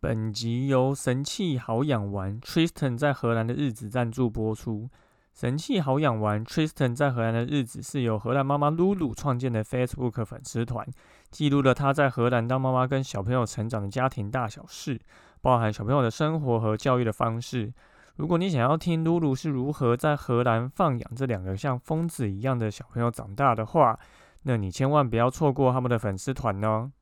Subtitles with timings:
[0.00, 4.88] 本集由神器好养丸 Tristan 在荷兰的日子赞助播出。
[5.34, 10.86] 神器好养丸 Tristan 在荷兰的日子是由荷兰妈妈露露创建的 Facebook 粉丝团，
[11.32, 15.00] 记录了她在荷兰当妈妈跟小朋友成长的家庭大小事，
[15.40, 17.72] 包含小朋友的生活和教育的方式。
[18.14, 23.98] 如果你想要听露露是如何在荷兰放养这两个像疯子一样的小朋友长大的话，
[24.42, 26.92] 那你千万不要错过他们的粉丝团哦。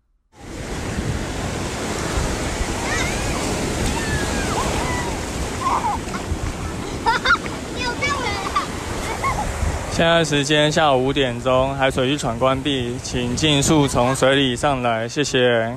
[9.96, 15.74] 现在时间下午五点钟，海水浴场关闭，请尽速从水里上来，谢谢。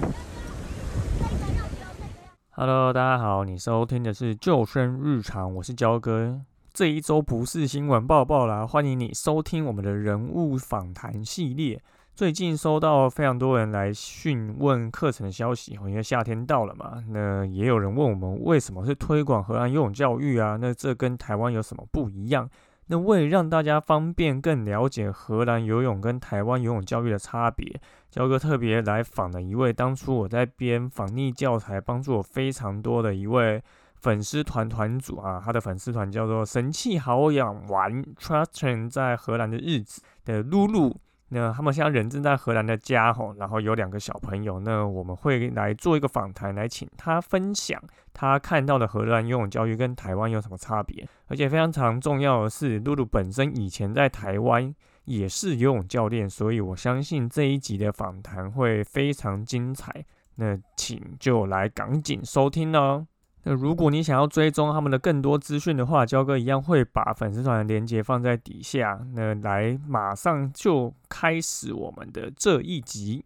[2.50, 6.38] Hello，大家好，你收听的是救生日常，我是焦哥。
[6.74, 11.82] 这一周不是新闻报报啦，欢迎你收听我们的人物访谈系列。
[12.14, 20.58] 最近收到非常多人来询问课程的消息，因为夏天到了嘛，那也有人问我们为什么是推广荷兰游泳教育啊？
[20.60, 22.50] 那这跟台湾有什么不一样？
[22.92, 33.64] 那为了让大家方便更了解荷兰游泳跟台湾游泳教育的差别，焦哥特别来访了一位当初我在编访逆教材帮助我非常多的一位
[33.96, 40.98] 粉丝团团主啊，他的粉丝团叫做神器好养玩 Trustin 在荷兰的日子的露露。
[41.30, 44.60] 那他们现在人正在荷兰的家吼，然后有两个小朋友。
[44.60, 47.82] 那我们会来做一个访谈，来请他分享
[48.14, 51.08] 他看到的荷兰游泳教育跟台湾有什么差别。
[51.28, 54.74] 而且非常常重要的是，露露本身以前在台湾
[55.06, 60.06] 也是游泳教练，所以我相信这一集的访谈会非常精彩。
[60.36, 63.06] 那请就来赶紧收听哦。
[63.44, 69.00] 那如果你想要追踪他们的更多资讯的话，焦哥一样会把粉丝团的链接放在底下。
[69.16, 73.24] 那来马上就开始我们的这一集。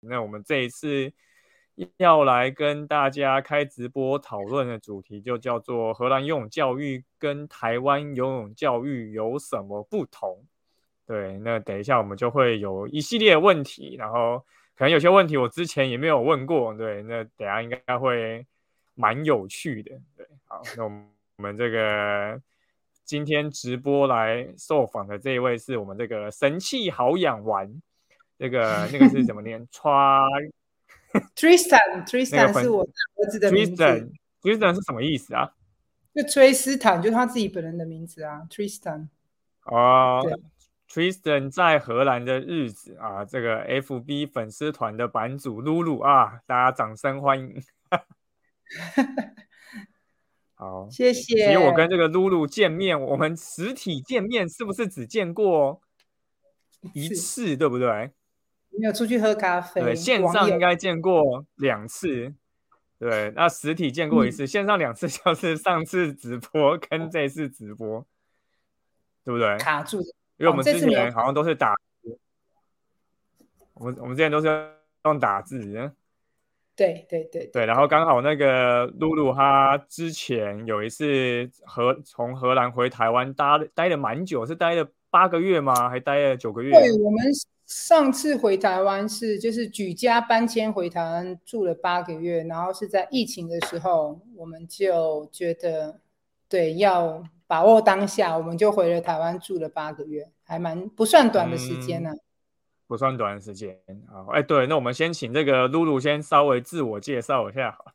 [0.00, 1.12] 那我们这一次
[1.96, 10.44] 要来跟大家开直播讨论的主题，就叫做荷兰游泳教育跟台湾游泳教育有什么不同？
[11.06, 14.38] 对，那等一下我们就会有一系列问题，然后
[14.76, 16.72] 可能有些问题我之前也没有问过。
[16.74, 18.46] 对，那等下应该会。
[18.94, 21.06] 蛮有趣的，对，好，那我们
[21.36, 22.40] 我们这个
[23.04, 27.82] 今天直播来受访的这一位是我们这个神器好养丸，
[28.38, 29.66] 这个那个是怎么念
[31.36, 33.82] ？Tristan，Tristan 是我儿子的名字。
[33.82, 35.52] Tristan，Tristan 是什么意思啊？
[36.14, 39.08] 就崔斯坦，就是他自己本人的名字啊，Tristan。
[39.64, 40.22] 哦
[40.88, 47.60] ，Tristan 在荷兰的日子啊，这个 FB 粉丝团的版主露露啊，大家掌声欢迎。
[50.56, 51.46] 好，谢谢。
[51.46, 55.80] 其实我跟这个露露见面，我们实体见面是不是只见过
[56.92, 58.10] 一次，对不对？
[58.78, 59.80] 没有出去喝咖啡。
[59.80, 62.34] 对，线上应该见过两次。
[62.98, 68.06] 对，那实体见过一次，线上两次 就是上次直播跟这次直播，
[69.24, 69.58] 对不对？
[69.58, 70.00] 卡住。
[70.36, 72.18] 因为我们之前好像都是打字，
[73.74, 74.74] 我们我们之前都是
[75.04, 75.92] 用打字。
[76.76, 85.88] 对对对对，然后刚好那个露露她之前有一次荷从荷兰回台湾，待待了蛮久，是待了八个月吗？
[85.88, 86.72] 还待了九个月？
[86.72, 87.24] 对，我们
[87.66, 96.00] 上次回台湾是就是举家搬迁回台湾住了八个月，然后是在疫情的时候，我们就觉得
[96.48, 102.10] 对要把握当下，我们就回了台湾住了八个月，还蛮不算短的时间呢。
[102.86, 103.78] 不算短时间
[104.08, 107.92] 啊，哎，对，那我们先请这个露露先稍微自我介绍一下，好。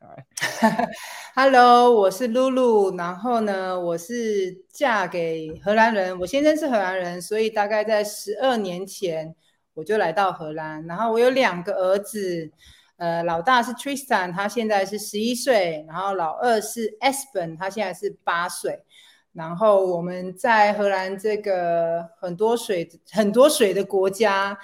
[1.34, 9.34] Hello，我是露露，然后呢，我是嫁给荷兰人，我先生是荷兰人，所以大概在十二年前
[9.74, 12.50] 我就来到荷兰，然后我有两个儿子，
[12.96, 18.84] 呃，老大是 Tristan，他现在是十一岁，然后老二是 Espen，他现在是八岁。
[19.38, 24.58] 然后我们在荷兰这个很多水很多水的国家，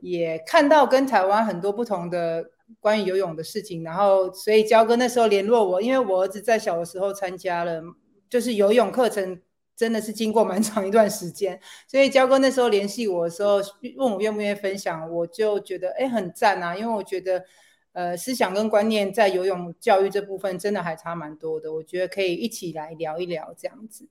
[0.00, 3.82] 也看到跟台湾很多不同的关于游泳的事情。
[3.82, 7.82] 然后，所以焦哥那时候联络我，因为我儿子在小的时候参加了，
[8.28, 9.42] 就是游泳课程，
[9.74, 11.60] 真的是经过蛮长一段时间。
[11.88, 13.56] 所以焦哥那时候联系我的时候，
[13.96, 17.44] 问我愿不愿意分享，我就觉得哎很赞啊，因为我觉得。
[17.92, 24.08] 呃，思想跟观念在游泳教育这部分真的还差蛮多的，我觉得可以一起来聊一聊这样子。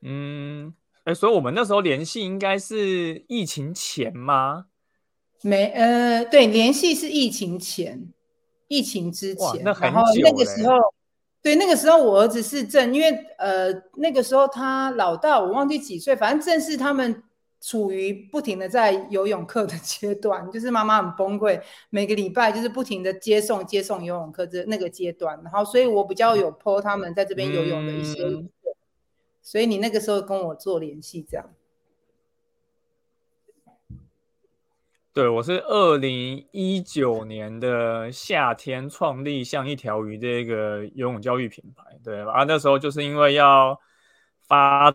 [0.00, 0.72] 嗯，
[1.04, 4.68] 哎，所以我们那时候联系应该是疫情前吗？
[5.42, 8.08] 没，呃，对，联系是疫情前，
[8.68, 10.74] 疫情之前，那然后那个时候，
[11.42, 17.22] 对，那个时候我儿子是正，因为呃，那个时候他老大我忘记几岁，反正正是他们。
[17.60, 21.60] 处于不停的在游泳课的 阶段，就是妈妈很崩溃，
[21.90, 28.22] 每个礼拜就是不停的接送接送游泳课这那个阶段，然后所以我比较有 po 他们在这边游泳的一些，
[29.42, 31.50] 所以你那个时候跟我做联系这样。
[35.12, 42.44] 对，我是二零一九年的夏天创立像一条鱼这个游泳教育品牌，对吧？
[42.48, 43.78] 那时候就是因为要
[44.46, 44.94] 发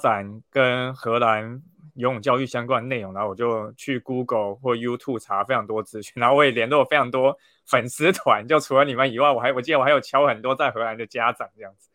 [0.00, 1.60] 展跟荷兰。
[1.94, 11.88] 游泳教育相关的内容，然后我就去 Google 或 YouTube 查非常多资讯，然后我也联络非常多粉丝团，就除了你们以外，我还我记得我还有敲很多在荷兰的家长这样子。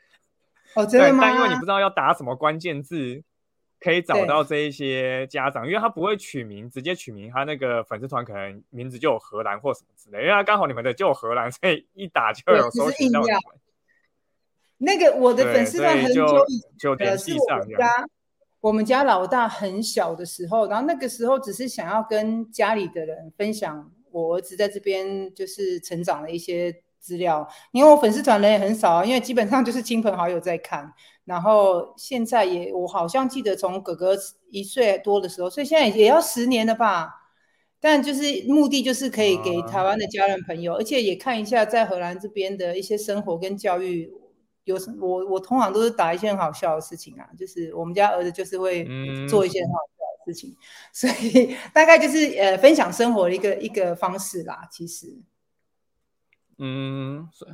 [0.76, 1.20] 哦，真的吗？
[1.22, 3.24] 但因为你不知道要打什么关键字，
[3.80, 13.42] 可以找到这一些家长，因为他不会取名，直接取名，他那个粉丝团可能名字就有荷兰或什么之类，因为他刚好你们的就有荷兰，所以一打就有搜寻到你们。
[14.78, 18.10] 那个我的粉丝团很久以就联系上这样。
[18.62, 30.94] 我们家老大很小的时候，然后那个时候只是想要跟家里的人分享我儿子在这边就是成长的一些资料，因为我粉丝团人也很少啊，因为基本上就是亲朋好友在看。
[31.24, 34.18] 然后现在也，我好像记得从哥哥
[34.50, 37.16] 一岁多的时候，所以现在也要十年了吧。
[37.80, 44.12] 但就是目的就是可以给台湾的家人朋友，而且也看一下在荷兰这边的一些生活跟教育。
[44.70, 48.86] 有什我我通常都是打一些很好笑的事情啊，就是我们家儿子就是会
[49.28, 50.56] 做一些很好笑的事情，
[50.94, 54.68] 所以大概就是呃分享生活的一个一个方式啦。
[54.72, 55.08] 其实，
[56.60, 57.52] 嗯，所以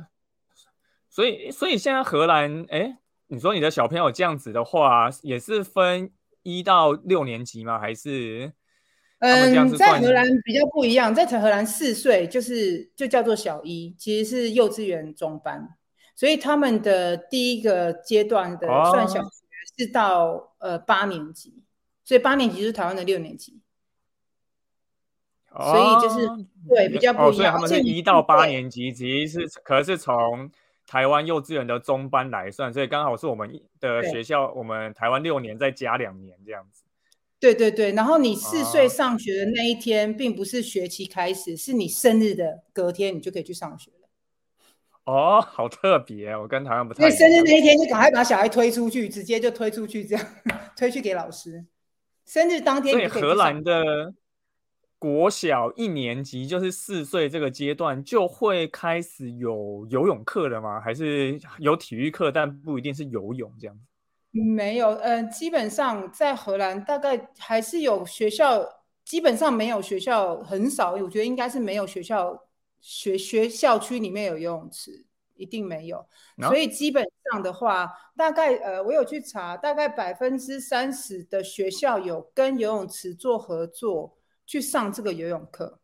[1.08, 2.98] 所以所以现在荷兰，哎，
[3.28, 6.10] 你说你的小朋友这样子的话，也是分
[6.42, 7.78] 一到六年级吗？
[7.78, 8.52] 还是
[9.20, 15.76] 嗯，在荷兰比较不一样，在荷兰四岁就是就叫做小一，其实是幼稚园中班。
[16.16, 19.28] 所以他们的第一个阶段的算小学
[19.78, 21.62] 是到呃八年级，
[22.02, 23.60] 所以八年级是台湾的六年级，
[25.52, 26.26] 所以就是
[26.66, 27.36] 对比较不一样。
[27.36, 30.50] 所以他们是一到八年级，其实是可能是从
[30.86, 36.84] 台湾幼稚园的中班来算，所以刚好是我们的学校，我们台湾六年再加两年这样子。
[37.38, 43.90] 对对对，然后你四岁上学的那一天，并不是学期开始，是你生日的隔天，你就可以去上学。
[45.06, 47.00] 哦，好特别，我跟台湾不太。
[47.00, 50.26] 所以生日那一天就赶快把小孩推出去，直接就推出去，这样
[50.76, 51.64] 推去给老师。
[52.24, 54.12] 生日当天，所以荷兰的
[54.98, 60.80] 国小一年级就是四岁这个阶段就会开始有游泳课了吗？
[60.80, 63.78] 还是有体育课，但不一定是游泳这样？
[64.32, 68.66] 没有，嗯，基本上在荷兰大概还是有学校，
[69.04, 72.42] 基本上没有学校很少，我觉得应该是没有学校。
[72.80, 76.06] 学学校区里面有游泳池，一定没有。
[76.42, 85.80] 所以基本上的话，大概呃，我有去查，大概百分之三十的学校有跟游泳池做合作去上这个游泳课。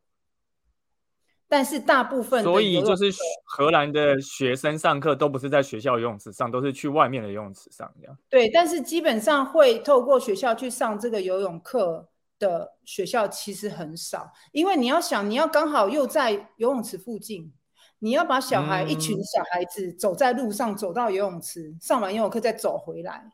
[1.48, 3.12] 但是大部分，所以就是
[3.44, 8.18] 荷兰的学生上课都不是在学校游泳池上，都是去外面的游泳池上这样。
[8.30, 12.08] 对，但是基本上会透过学校去上这个游泳课。
[12.42, 17.52] 的学校其实很少，因为你要想，你要刚好又在游泳池附近，
[18.00, 23.30] 你要把小孩一群小孩子走在路上走到游泳池，上完游泳课再走回来，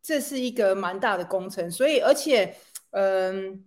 [0.00, 1.68] 这是一个蛮大的工程。
[1.68, 2.56] 所以，而且，
[2.92, 3.64] 嗯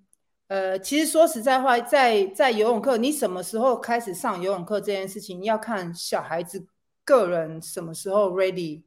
[0.48, 6.66] 呃，其实说实在话，在在游泳课，你什么时候开始上游泳课这件事情，要看小孩子
[7.04, 8.84] 个人什么时候 ready。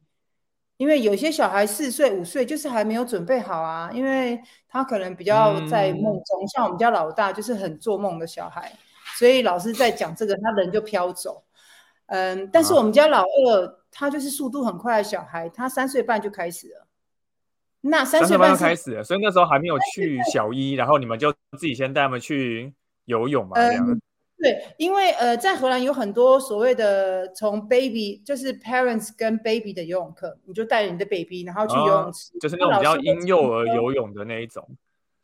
[0.77, 8.71] 因为有些小孩四岁五岁就是还没有准备好啊，因为他可能比较在梦中，像我们家老大就是很做梦的小孩，
[9.15, 11.43] 所以老师在讲这个，他人就飘走。
[12.07, 16.87] 嗯，但是我们家老二他就是速度很快的小孩，他三岁半就开始了。
[17.81, 22.73] 那三岁半就开始了，所以那时候还没有去小一，然后你们就自己先带他们去
[23.05, 23.55] 游泳嘛。
[24.43, 34.67] 对，因为呃，在荷兰有很多所谓的从 baby 就是 parents 跟 baby 的游泳课，你就带着你的 baby，然后去游泳池，就是那种比较婴幼儿游泳的那一种。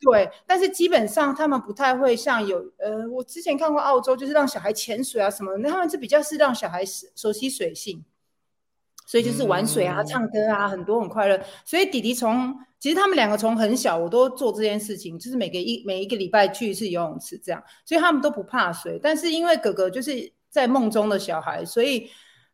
[0.00, 6.82] 对，但是基本上他们不太会像有呃，我之前看过澳洲，就是让小孩潜水啊什么，那他们是比较是让小孩
[7.14, 8.02] 熟悉水性。
[9.06, 11.40] 所以就是玩水啊，唱歌啊，很多很快乐。
[11.64, 18.98] 所以弟弟从其实他们两个从很小我都做这件事情，就是每个一每一个礼拜去一次游泳池这样，所以他们都不怕水。
[19.00, 22.10] 但是因为哥哥就是在梦中的小孩，所以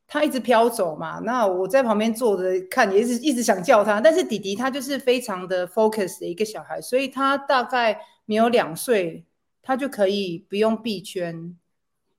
[0.09, 1.21] 他一直飘走嘛。
[1.21, 4.01] 那我在旁边坐着看，也是一直想叫他。
[4.01, 9.25] 但是弟弟他就是非常的 focus 的一个小孩，所以他大概没有两岁，
[9.63, 11.57] 他就可以不用闭圈。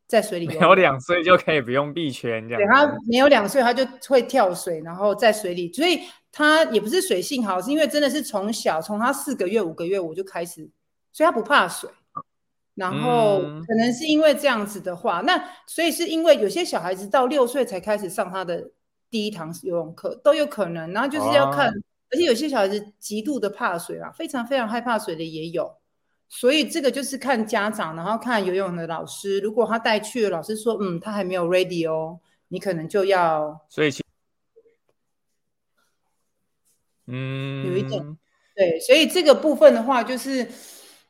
[0.08, 2.62] 在水里，没有两岁就可以不用闭圈这样。
[2.62, 6.00] 对他没有两岁，他就会跳水，然后在水里，所以
[6.38, 10.70] 他也不是水性好，是因为真的是从小从他四个月五个月我就开始，
[11.12, 11.90] 所以他不怕水。
[12.76, 18.70] 然后可能是因为这样子的话，那所以是因为有些小孩子到六岁才开始上他的
[19.10, 21.74] 第一堂游泳课都有可能，然后就是要看，
[22.12, 25.76] 而且有些小孩子极度的怕水啊，非常非常害怕水的也有，
[26.30, 34.04] 所以这个就是看家长，然后看游泳的老师，如果他带去了，老师说嗯他还没有 ready 哦，你可能就要，所以其
[37.08, 38.18] 嗯有一种
[38.56, 40.48] 对，所以这个部分的话就是。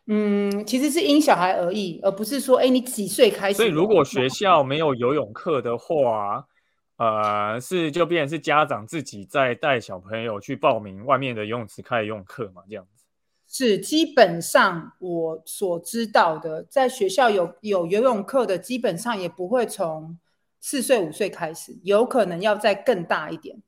[0.10, 3.58] 嗯，其实是因小孩而异，而不是说，哎，你几岁开始？
[3.58, 6.48] 所以如果学校没有游泳课的话，
[6.96, 13.04] 呃，是就变成是家长自己在带小朋友去报名外面的游泳池开游泳课嘛，这样子。
[13.50, 20.18] 是，基本上我所知道的，在学校有有游泳课的，基本上也不会从
[20.62, 23.62] 四岁五岁开始，有可能要再更大一点。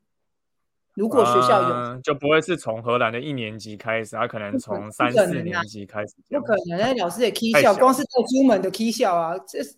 [1.00, 6.14] 如果学校有，就不会是从荷兰的一年级开始，他可能从三四年级开始。
[6.28, 9.74] 不可能，那老师也 K 笑，光是带出门的 K 笑啊，这是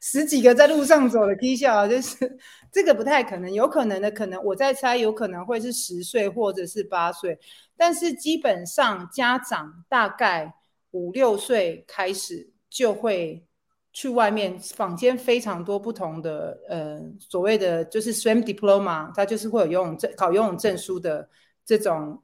[0.00, 2.38] 十几个在路上走的 K 笑啊，就是
[2.70, 3.52] 这个不太可能。
[3.52, 7.36] 有可能的，可能我在猜，有可能会是十岁或者是八岁，
[7.76, 10.54] 但是基本上家长大概
[10.92, 13.44] 五六岁开始就会。
[13.92, 21.28] 去外面坊间非常多不同的呃所谓的就是 swim diploma，它就是会有游泳证考游泳证书的
[21.64, 22.22] 这种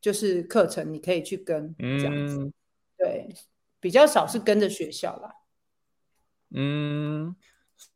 [0.00, 2.52] 就是课程，你可以去跟这样子。
[2.96, 3.28] 对，
[3.80, 5.34] 比较少是跟着学校啦。
[6.50, 7.34] 嗯，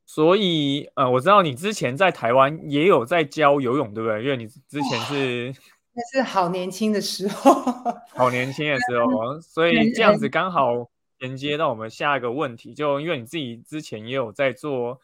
[0.04, 4.24] 所以呃，我知道你之前在台湾也有在教游泳，对不对？
[4.24, 5.54] 因为你之前是
[5.92, 7.52] 那是好年轻的时候，
[8.08, 10.90] 好年轻的时候，所以 这样子刚好。
[11.18, 15.00] 连接到我们下一个问题，就因为你自己之前也有在做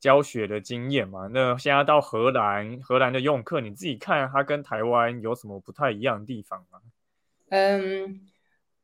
[0.00, 6.80] 教学的经验嘛，那现在到荷兰，荷兰的游泳课，你自己看它跟台湾有什么不太一样的地方吗？
[7.50, 8.20] 嗯，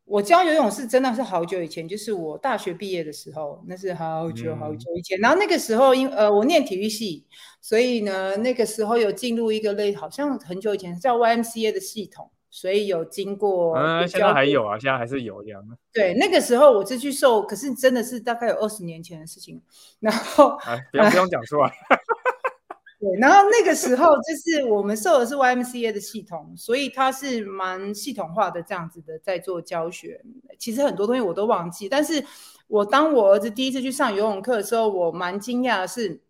[0.04, 5.18] 我教游泳是真的是好久以前，就是我大学毕业的时候，那是好久好久以前。
[5.18, 7.26] 然后那个时候，因呃我念体育系，
[7.60, 12.30] 所以呢那个时候有进入一个类，好像很久以前叫 YMCA 的系统。
[12.50, 15.62] 所以有经过，嗯，现在还有啊，现在还是有这样。
[15.92, 19.60] 对，那个时候我是去受，可是真的是大概有二十年前的事情。
[20.00, 20.58] 然后，
[20.90, 21.70] 不用不用讲出来。
[23.00, 30.20] 对，然后那个时候就是我们受的是 YMCA 的系统，所以它是蛮系统化的这样子的在做教学。
[30.58, 32.24] 其实很多东西我都忘记，但是
[32.66, 36.20] 我当我儿子第一次去上游泳课的时候，我蛮惊讶的是，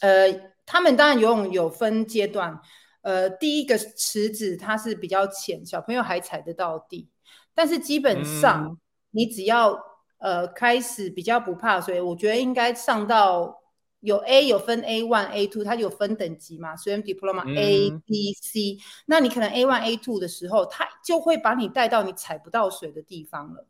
[0.00, 2.60] 呃，他们当然游泳有分阶段。
[3.06, 7.08] 呃，第一个池子它是比较浅，小朋友还踩得到地。
[7.54, 8.76] 但是基本上，
[9.12, 9.78] 你只要
[10.18, 13.62] 呃开始比较不怕水，我觉得应该上到
[14.00, 18.78] 有 A 有分 A one A two，它有分等级嘛，swim diploma A B C。
[19.06, 23.68] 那你可能 A one A two 的时候，它就会把你带到你踩不到水的地方了。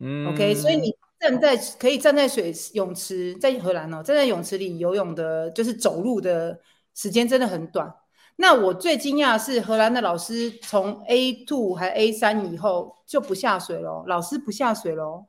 [0.00, 6.60] 嗯，OK，所以你站在可以站在水泳池，在荷兰哦，站在泳池里游泳的，就是走路的
[6.94, 7.90] 时间真的很短。
[8.40, 15.24] 那我最惊讶的是，荷兰的老师从 A two 还 A 三以后就不下水喽，老师不下水喽，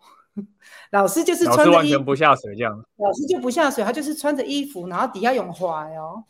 [0.91, 6.23] 老师就是穿着完全不下水这样，老师就不下水，他就是穿着衣服，然后底下泳滑哦，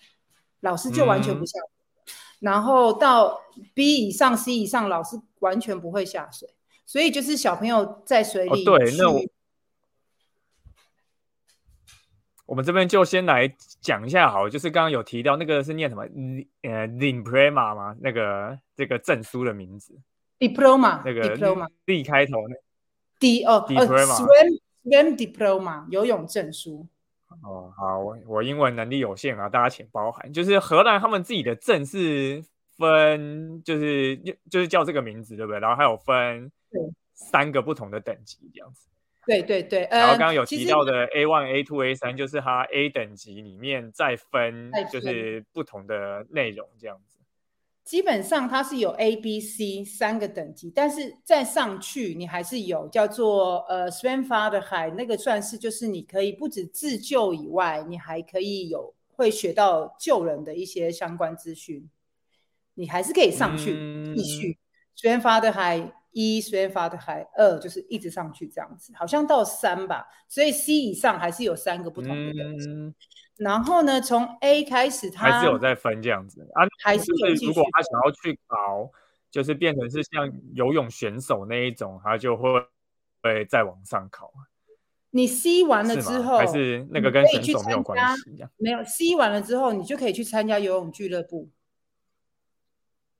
[0.62, 3.42] 老师就完全不下水，然后到
[3.74, 6.48] B 以上 C 以上，老师完全不会下水，
[6.86, 9.20] 所以就是小朋友在水里，对，那我。
[12.50, 13.48] 我们这边就先来
[13.80, 16.02] 讲一下，好，就是刚刚有提到那个是念什么，
[16.64, 17.96] 呃，diploma 吗？
[18.00, 19.94] 那个这个证书的名字
[20.40, 21.38] ，diploma，那个
[21.86, 22.56] D 开头那
[23.20, 26.88] D 哦，diploma，swim swim diploma 游泳证书。
[27.44, 30.34] 哦，好，我我英文能力有限啊，大家请包涵。
[30.34, 32.44] 就是荷兰他们自己的证是
[32.80, 34.18] 分，就是
[34.50, 35.60] 就是叫这个名字，对不对？
[35.60, 36.52] 然后还有分
[37.14, 38.88] 三个不同的等级这样子。
[39.28, 47.20] 对对对，然后刚刚有提到的 A one、A two、A 三，就是它 A 等级里面再分，就是不同的内容这样子。
[47.84, 61.88] 基本上它是有 A、B、C 三个等级，但是再上去你还是有叫做呃 Swim Father High，那个算是就是你可以不止自救以外，你还可以有会学到救人的一些相关资讯，
[62.76, 63.74] 你还是可以上去
[64.16, 64.58] 继续
[64.96, 65.92] Swim Father High。
[66.12, 72.94] 一虽然发的还二就是一直上去这样子，好像到三吧，所以 C 以上还是有三个不同的等级。
[73.38, 77.06] 然后呢，从 A 开始，它还是有在分这样子啊，还是
[77.46, 78.92] 如果他想要去考，
[79.32, 82.50] 就是变成是像游泳选手那一种，他就会
[83.22, 84.32] 会再往上考。
[85.12, 88.46] 你 C 完了之后，还是那个跟选手没有关系？
[88.58, 91.50] 没有 C 完了之后，你就可以去参加游泳俱乐部。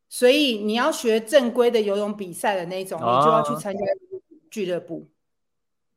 [0.10, 3.86] 所以你要学正规的游泳比赛的那种，你就要去参加
[4.50, 5.08] 俱乐部。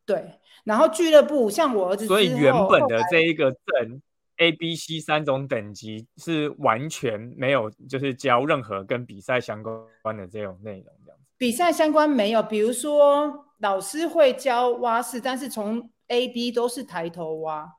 [0.05, 4.03] 对，然后俱乐部像我儿子，所以原本的这一个证
[4.37, 11.25] A、B、C 三种等级是完全没有，就是教任何跟比赛相关的这种内容，这样子。
[11.39, 17.77] 比赛相关没有，比如说老师会教蛙式，但是从 A、B 都是抬头蛙，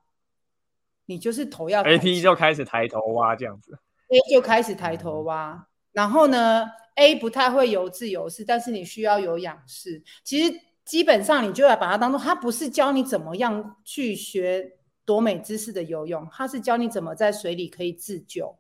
[1.06, 5.68] 你就是头要 A、B 就开始抬头蛙这样子，A 就开始抬头蛙。
[5.94, 10.04] 然后呢，A 不太会游自由式，但是你需要有仰式。
[10.24, 14.74] 其实基本上你就要把它当做，它不是教你怎么样去学
[15.06, 18.58] 多美姿势的游泳，它是教你怎么在水里可以自救。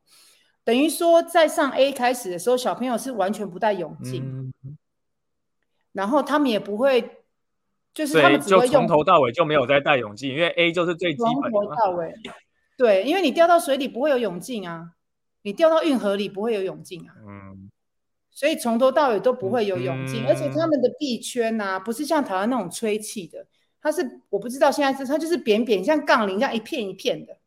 [0.63, 4.53] 等于说，在上 A 开始的时候，小朋友是完全不戴泳镜，
[5.91, 7.23] 然后他们也不会，
[7.93, 11.59] 就是他们只会从头到尾就没有在戴泳镜，因为 A 就是最基本的。
[11.59, 12.13] 从头到尾，
[12.77, 14.91] 对，因为你掉到水里不会有泳镜啊。
[15.43, 17.69] 你掉到运河里不会有泳镜啊，嗯，
[18.31, 23.45] 所以从头到尾都不会有泳镜，而且他们的臂圈呐，不是像台湾那种吹气的，
[23.81, 27.37] 它是我不知道现在是它就是扁扁像杠铃这样一片一片的，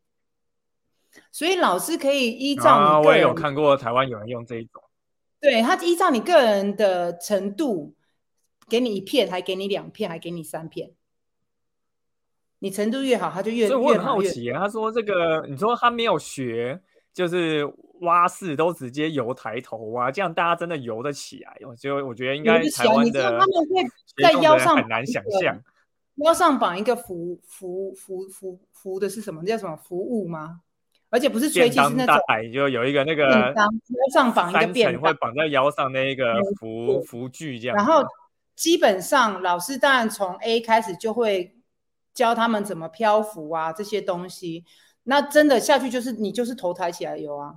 [1.32, 4.82] 所以老师可以依照你，我也有看过台湾有人用这一种，
[5.40, 7.94] 对他依照你个人的程度，
[8.68, 10.92] 给你一片，还给你两片，还给你三片，
[12.58, 16.82] 你程度越好，他就越所以我很好奇，他说这个，你说他没有学，
[17.14, 17.66] 就是。
[18.00, 21.56] 蛙式都直接游抬头啊，这样大家真的游得起来？
[21.66, 23.84] 我就我觉得应该台湾的他们会
[24.22, 25.58] 在腰上很难想象，
[26.16, 29.44] 腰上绑一个浮浮浮浮浮的是什么？
[29.44, 30.60] 叫什么服务吗？
[31.08, 32.16] 而且不是吹气，是那种
[32.52, 33.24] 就有一个那个
[33.54, 33.64] 腰
[34.12, 37.76] 上绑一个便当，会绑在腰上那一个浮浮具这样。
[37.76, 38.02] 然后
[38.54, 41.54] 基本上老师当然从 A 开始就会
[42.12, 44.64] 教他们怎么漂浮啊这些东西。
[45.04, 47.54] 那真的下去就是你就是头抬起来游啊。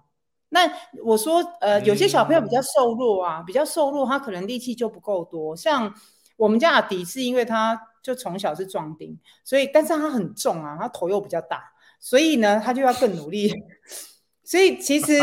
[0.50, 0.72] 那
[1.04, 5.56] 我说，呃，有些小朋友比较瘦弱啊，比较瘦弱，他可能力气就不够多。
[5.56, 5.94] 像
[6.38, 11.64] 我们家阿迪是因为他就从小是壮丁，所以但是他很重啊，他头又比较大，
[12.00, 13.54] 所以呢，他就要更努力。
[14.44, 15.14] 所以其实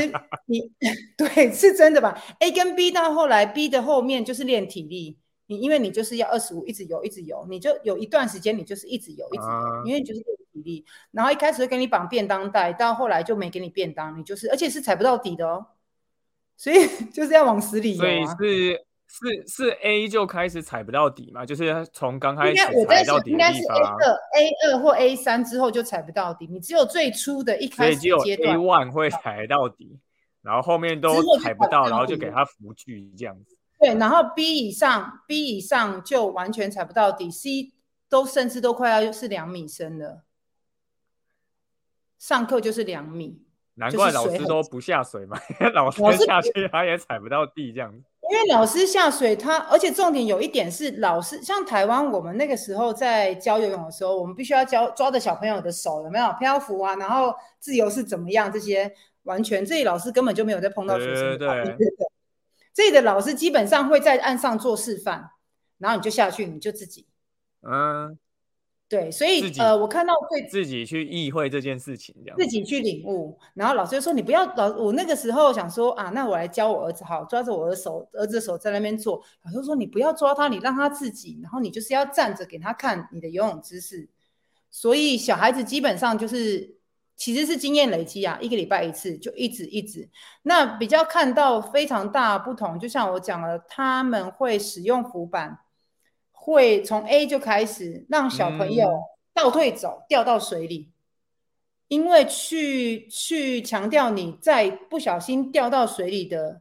[0.47, 0.71] 你
[1.19, 5.19] 对是真的吧？A 跟 B 到后来，B 的后面就是练体力。
[5.49, 10.85] 你因为你就是要二十五一直游一直游，你就有一段时间你就是一直游一直游，因为就是练体力。
[11.13, 15.67] 然后一开始会给你绑便当带，到后来就没给你便当，你就是而且是踩不到底的哦，
[16.57, 16.77] 所以
[17.15, 17.99] 就是要往死里游。
[17.99, 21.47] 所以是是是 A 就开始踩不到底嘛？
[21.47, 30.01] 就是从刚开始踩到底应该是 A 二 A 二或 A 三之后就踩不到底，你只有最初的一开始阶段 A one 会踩到底，
[30.43, 33.56] 然后后面都踩不到，然后就给他扶具这样子。
[33.79, 37.75] 对，然后 B 以上，B 以上就完全踩不到底，C
[38.09, 40.23] 都甚至都快要是两米深了。
[42.19, 43.43] 上课就是两米，
[43.75, 45.39] 难怪老师都不下水嘛，
[45.75, 48.03] 老师下去他也踩不到地这样子。
[48.29, 58.91] 因为老师下水，他而且重点有一点是，老师像台湾我们那个时候在教游泳的时候，我们必须要教抓着小朋友的手有没有漂浮啊，然后自由是怎么样，这些
[59.25, 61.39] 完全这里老师根本就没有在碰到学生。
[61.39, 61.77] 对对对。
[62.77, 65.31] 这里的老师基本上会在岸上做示范，
[65.79, 67.07] 然后你就下去，你就自己，
[67.63, 68.19] 嗯，
[68.87, 72.37] 对，所以呃，我看到会自己去意会这件事情，这样。
[72.37, 84.07] 自己去领悟，然后老师就说你不要老，我那个时候想说啊，那我来教我儿子，好，抓着我的手，儿子的手在那边做，老师说你不要抓他，你让他自己，然后你就是要站着给他看你的游泳姿势，
[84.71, 86.76] 所以小孩子基本上就是。
[87.17, 90.09] 其实是经验累积啊，一个礼拜一次，就一直一直。
[90.43, 95.61] 那比较看到非常大不同，就像我讲了，他们会使用浮板，
[96.31, 99.01] 会从 A 就开始让小朋友
[99.33, 100.91] 倒退走，掉到水里，
[101.89, 106.61] 因为去去强调你在不小心掉到水里的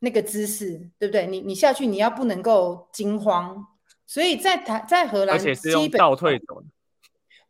[0.00, 1.28] 那个姿势，对不对？
[1.28, 3.64] 你你下去你要不能够惊慌，
[4.04, 6.64] 所以在台在荷兰，而且是用倒退走。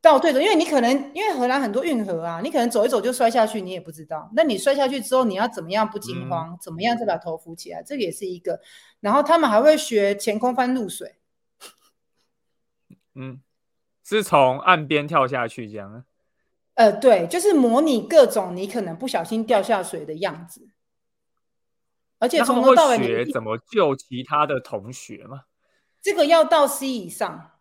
[0.02, 4.28] 倒退的，因为你可能因为荷兰很多运河啊，你可能走一走就摔下去，你也不知道。
[4.34, 6.58] 那你摔下去之后，你要怎么样不惊慌？
[6.60, 7.84] 怎么样再把头扶起来？
[7.84, 8.60] 这个也是一个。
[8.98, 11.14] 然后他们还会学前空翻入水。
[13.14, 13.40] 嗯，
[14.02, 16.04] 是从岸边跳下去这样。
[16.74, 20.68] 呃，对，就是模拟各种你可能不小心掉下水的样子。
[22.18, 25.44] 而且从头到尾学怎么救其他的同学吗？
[26.00, 27.51] 这个要到 C 以上。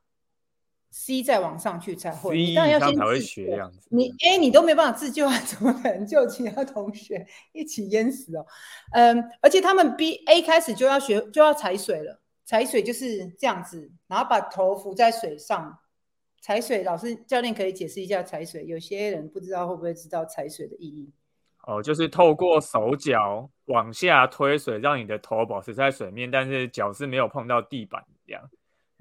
[0.92, 3.88] C 再往上去才会，你当然要先会学这样子。
[3.90, 8.46] 你 A 你都没办法自救啊，怎么可能救其他同学一起淹死哦？
[8.92, 15.80] 嗯，而且他们 B A 开始就要学就要踩水了，踩水就是这样子，然后把头浮在水上
[16.42, 16.84] 踩水。
[16.84, 21.10] 老师教练可以解释一下踩水，有些人不知道会不会知道踩水的意义？
[21.68, 28.50] 哦，就是透过手脚往下推水，让你的头保持在水面，但是脚是没有碰到地板这样。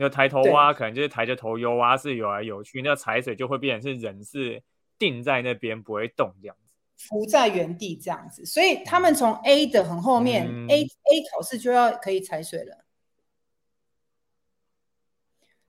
[0.03, 4.63] 那抬头蛙可能就是抬着头游蛙是游来游去，那踩水就会变成是人是
[4.99, 8.47] 定在那边不会动这样子，浮在原地这样子。
[8.47, 10.87] 所以他们从 A 的很后面，A A
[11.31, 12.87] 考试就要可以踩水了。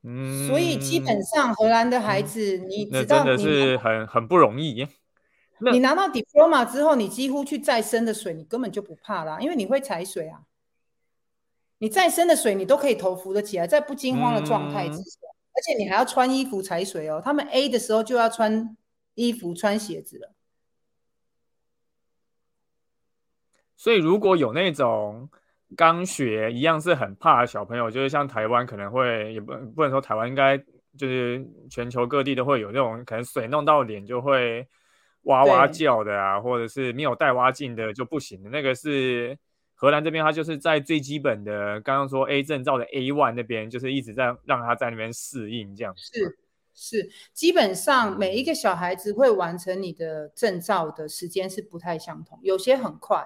[0.03, 4.87] 嗯，所以基本上荷兰的孩子，你知道，真的是很很不容易。
[5.73, 10.39] 你拿到 diploma 之后，你几乎去再深的水，你根本就不怕啦，因为你会踩水啊。
[11.81, 15.19] 你再深的水，你都可以头浮得起来，在不惊慌的状态之下，
[15.51, 17.19] 而且你还要穿衣服踩水哦。
[17.25, 18.77] 他们 A 的时候就要穿
[19.15, 20.31] 衣服、穿鞋子了。
[23.75, 25.29] 所以如果有那种。
[25.77, 30.57] 刚学一样是很怕的小朋友，就是像台湾可能会，也不不能说台湾应该
[30.97, 34.67] 就是全球各地都会有那种可能水弄到脸就会
[35.21, 38.49] 哇哇叫的啊，或者是没有带蛙镜的就不行的。
[38.49, 39.37] 那个是
[39.81, 45.91] 荷兰这边，他就是在最基本的刚刚说 A 证照的 A one 那边，就是一直在让他在那边适应这样。
[45.97, 46.37] 是
[46.75, 53.25] 是，基本上每一个小孩子会完成你的证照的时间是不太相同，有些很快。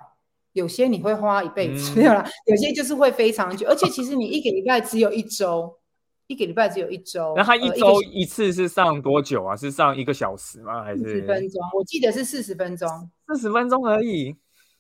[0.53, 2.25] 有些你会花一辈子， 没有啦。
[2.45, 5.77] 有些就是会非常久，而且其实你一个礼拜只有一周，
[6.27, 7.33] 一个礼拜只有一周。
[7.35, 9.53] 那他一周一次是上多久啊？
[9.57, 10.81] 是上一个小时吗？
[10.81, 11.61] 还是四十分钟？
[11.77, 12.87] 我记得是四十分钟，
[13.27, 14.37] 四十分钟而已。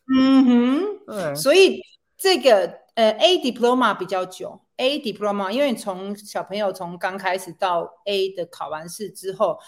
[0.07, 1.35] 嗯哼，对。
[1.35, 1.81] 所以
[2.17, 9.59] 这个呃，A diploma 比较久，A diploma，因为从小朋友从刚开始到 A 的考完试之后，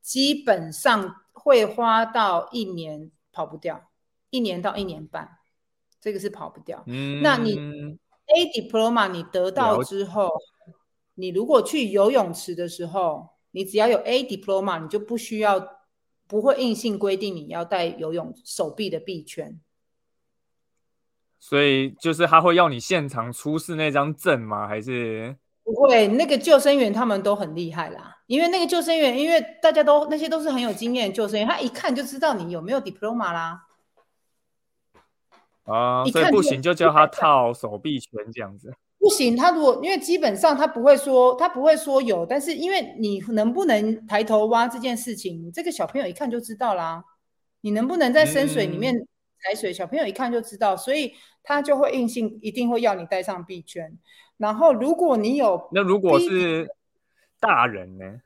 [0.00, 3.90] 基本上会花到一年跑不掉，
[4.30, 5.38] 一年到一年半。
[6.00, 6.84] 这个是跑不掉。
[6.86, 7.52] 嗯，那你
[8.26, 10.28] A diploma 你得到之后，
[11.14, 15.66] 你如果去游泳池的时候，你只要有 A diploma，你就不需要，
[16.26, 19.58] 不会硬性规定你要带游泳手臂的臂圈。
[21.46, 24.66] 所以就是他会要你现场出示那张证吗？
[24.66, 26.08] 还是不会？
[26.08, 33.60] 那个救生员他们都很厉害啦，因为那个救生员，因为大家都那些都是很有经验的救生员，他一看就知道你有没有 diploma 啦。
[35.64, 38.72] 啊，所以不行就叫他套手臂拳这样子。
[38.98, 47.04] 不行，他如果因为基本上他不会说，他不会说有，但是因为你能不能抬头挖这件事情，这个小朋友一看就知道啦。
[47.60, 48.94] 你能不能在深水里面
[49.44, 53.98] 踩水，小朋友一看就知道，所以他就会硬性一定会要你带上币圈。
[54.38, 56.68] 然后如果你有，那如果是
[57.38, 58.20] 大人呢？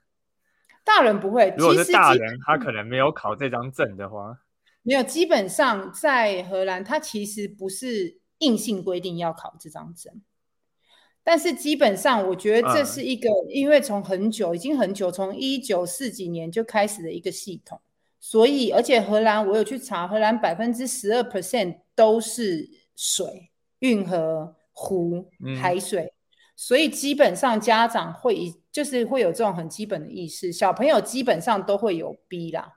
[0.85, 1.53] 大人不会。
[1.59, 4.39] 如果是大人，他可能没有考这张证的话。
[4.83, 10.23] 没有，基本上在荷兰，他其实不是硬性规定要考这张证，
[11.23, 17.83] 但是基本上我觉得这是一个，因为从很久，已经很久，从一九四几年就开始的一个系统，
[18.21, 26.13] 所以而且荷兰我有去查，荷兰百分之十二 percent 都是水、运河、湖、海水，
[26.57, 32.75] 所以基本上家长会就是会有这种很基本的意识，小朋友基本上都会有 B 啦。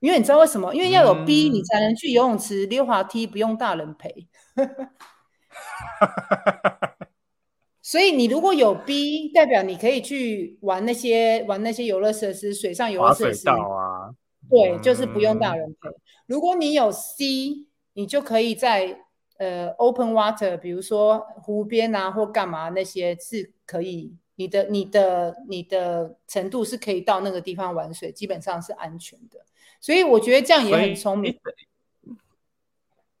[0.00, 0.72] 因为你知道为什么？
[0.74, 4.28] 因为要有 B，你才能去游泳池溜滑梯，不用大人陪。
[7.82, 14.14] 所以你如果有 B，代表你可以去玩那些玩那些游乐设施，水上游乐设施啊。
[14.50, 15.88] 对，就是不用大人陪。
[16.26, 19.00] 如果你有 C，你就可以在
[19.38, 29.40] 呃 open water，比如说湖边啊或干嘛那些是可以，你的你的你的程度是可以到那个地方玩水，基本上是安全的。
[29.80, 31.38] 所以我觉得这样也很聪明。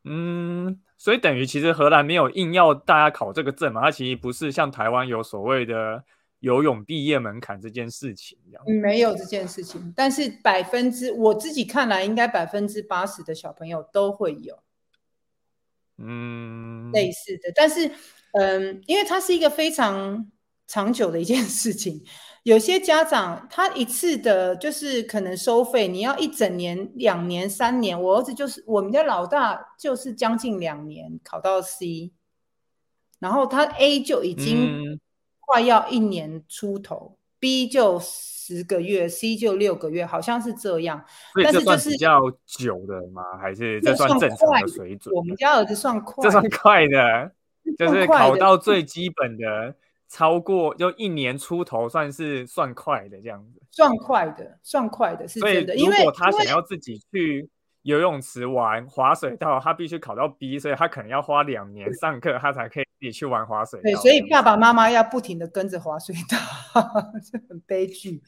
[0.04, 6.02] 嗯，所以等于其实荷兰没有硬要大家考这个证嘛，它其实不是像台湾有所谓的
[6.40, 8.38] 游泳毕业门槛这件事情。
[8.82, 14.58] 没有这件事情，但是百分之我自己看来，应该百分之八十的小朋友都会有。
[15.96, 17.90] 嗯，类似的，但是
[18.32, 20.30] 嗯，因为它是一个非常
[20.66, 22.04] 长久的一件事情。
[22.44, 28.00] 有些家长他一次的，就是可能收费，你要一整年、两年、三年。
[28.00, 32.12] 我儿子就是我们家老大，就是将近两年考到 C，
[33.18, 34.98] 然后他 A 就已经
[35.48, 41.04] 快要一年出头，B 就十个月，C 就六个月，好像是这样。
[41.42, 43.22] 但是就是比较久的吗？
[43.40, 45.14] 还是这算正常的水准？
[45.14, 47.32] 我们家儿子算快，这算快的，
[47.76, 49.74] 就是考到最基本的。
[50.10, 53.60] 超过就一年出头，算是算快的这样子。
[53.70, 55.74] 算快的，算快的是真的。
[55.74, 57.46] 如果他想要自己去
[57.82, 63.82] 游泳池玩滑水道，他必须考到 B，所以他可能要花两年上课，他才可以自己去玩滑水道。
[63.84, 66.82] 对，所以爸爸妈妈要不停的跟着滑水道，
[67.32, 68.20] 这很悲剧。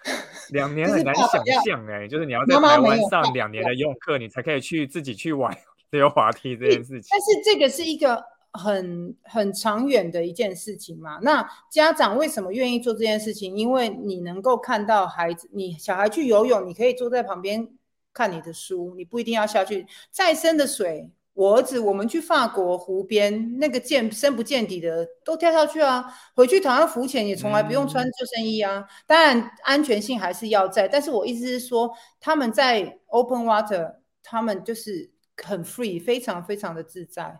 [0.50, 5.54] 两年很难想象哎，就是你要在台湾上两年的游泳课，你才可以去自己去玩
[5.90, 7.08] 溜滑梯这件事情。
[7.10, 8.22] 但是这个是一个
[8.52, 11.18] 很很长远的一件事情嘛？
[11.22, 13.56] 那家长为什么愿意做这件事情？
[13.56, 17.68] 因为你能够看到孩子，你小孩去游泳，你可以坐在旁边。
[18.16, 19.86] 看你的书，你不一定要下去。
[20.10, 26.02] 再深的水，我儿子我们去法国湖边，那个见深不见底的都跳下去啊。
[26.34, 28.86] 回去躺上浮潜也从来不用穿救生衣啊。
[29.06, 37.38] 当然安全性还是要在，但是我意思是说，他们在 open water，他们就是很 free，非常非常的自在。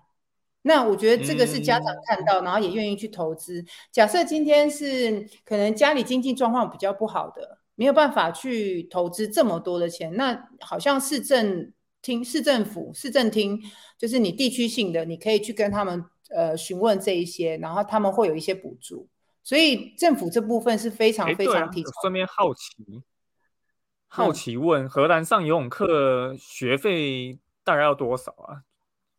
[0.61, 3.65] 那我觉得这个是家长看到，然后也愿意去投资。
[3.91, 7.61] 假设今天是可能家里经济状况比较不好的。
[7.77, 13.61] 没有办法去投资这么多的钱，那好像市政厅、市政府、市政厅，
[13.99, 19.07] 就是你地区性的，你可以去跟他们呃询问这一些，然后他们会有一些补助，
[19.43, 21.93] 所以政府这部分是非常非常提倡。
[22.01, 23.03] 顺便好奇，
[24.09, 28.65] 好奇问，荷兰上游泳课学费大概要多少啊？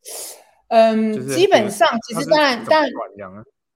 [0.70, 2.92] 嗯，基本上其实当然当然，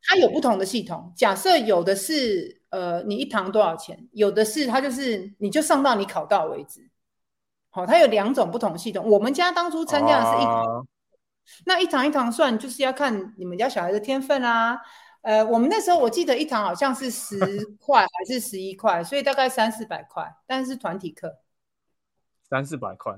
[0.03, 1.13] 它有不同的系统。
[1.15, 2.60] 假设有的是。
[2.71, 4.09] 呃，你一堂多少钱？
[4.11, 6.89] 有的是，他就是你就上到你考到为止。
[7.69, 9.07] 好，它有两种不同系统。
[9.09, 10.87] 我们家当初参加的是一堂，
[11.65, 14.77] 那一堂一堂算，就是要看你们家小孩的天分啊。
[15.21, 17.37] 呃，我们那时候我记得一堂好像是十
[17.79, 21.37] 块还是十一块，所以大概三四百块，但是团体课
[22.49, 23.13] 三四百块。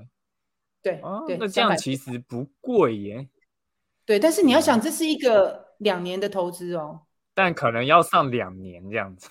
[0.82, 3.28] 对，哦对，那这样其实不贵耶。
[4.04, 7.00] 对，但是你要想，这是一个两年的投资哦。
[7.34, 9.28] 但可能要上两年这样子。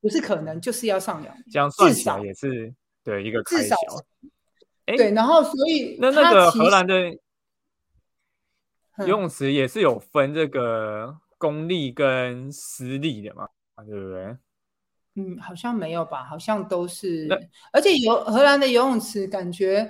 [0.00, 2.72] 不是可能，就是要上两年，这样算起来也是
[3.04, 3.76] 对一个开销。
[4.84, 7.10] 对，然后所以那那个荷兰的
[8.98, 13.46] 游泳池也是有分这个公立跟私立的嘛，
[13.86, 14.36] 对不对？
[15.14, 16.24] 嗯，好像没有吧？
[16.24, 17.28] 好像都是，
[17.72, 19.88] 而且游荷兰的游泳池感觉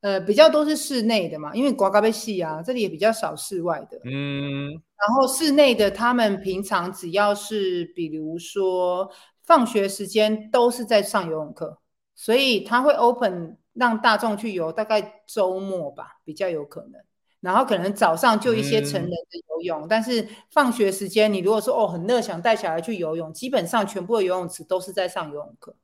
[0.00, 3.98] 呃比较多是室内的嘛，因为瓜嘎贝系啊，这里也比较少室外的。
[4.04, 9.10] 嗯，然后室内的他们平常只要是比如说。
[9.42, 11.80] 放学时间都是在上游泳课，
[12.14, 17.02] 所以他会 open 让大众去游，大概周末吧比较有可能。
[17.40, 19.16] 然后可能早上就一些成人的
[19.48, 25.74] 游泳，但是放学时间你如果说哦很热想带小孩去游泳，基本上全部的游泳池都是在上游泳课。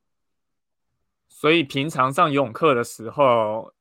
[1.28, 3.72] 所以平常上游泳课的时候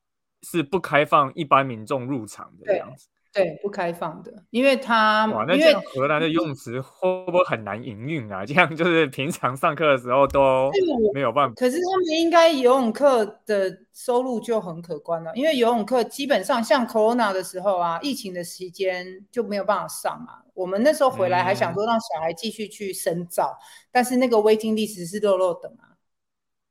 [0.50, 3.08] 是不开放一般民众入场的样子。
[3.32, 8.44] 对，不开放的，因为他哇，那这样荷兰的游泳池会不会很难营运啊？
[8.46, 10.70] 这样就是平常上课的时候都
[11.12, 11.54] 没有办法。
[11.54, 20.38] 可是他们应该游泳课的收入就很可观了，因为游泳课基本上像 Corona 的时候啊，疫情的时间就没有办法上嘛。
[20.54, 23.58] 我们那时候回来还想说让小孩继续去深造，
[23.92, 25.92] 但是那个 waiting list 是漏漏等啊，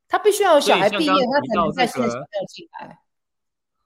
[0.07, 2.97] 他必须要有小孩毕业，他才能在线上进来。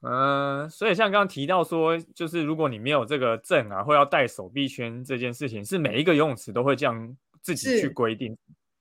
[0.02, 8.34] 嗯，所以像刚刚提到说，就是如果你没有这个证啊，或要戴手臂圈这件事情，是每一个游泳池都会这样自己去规定。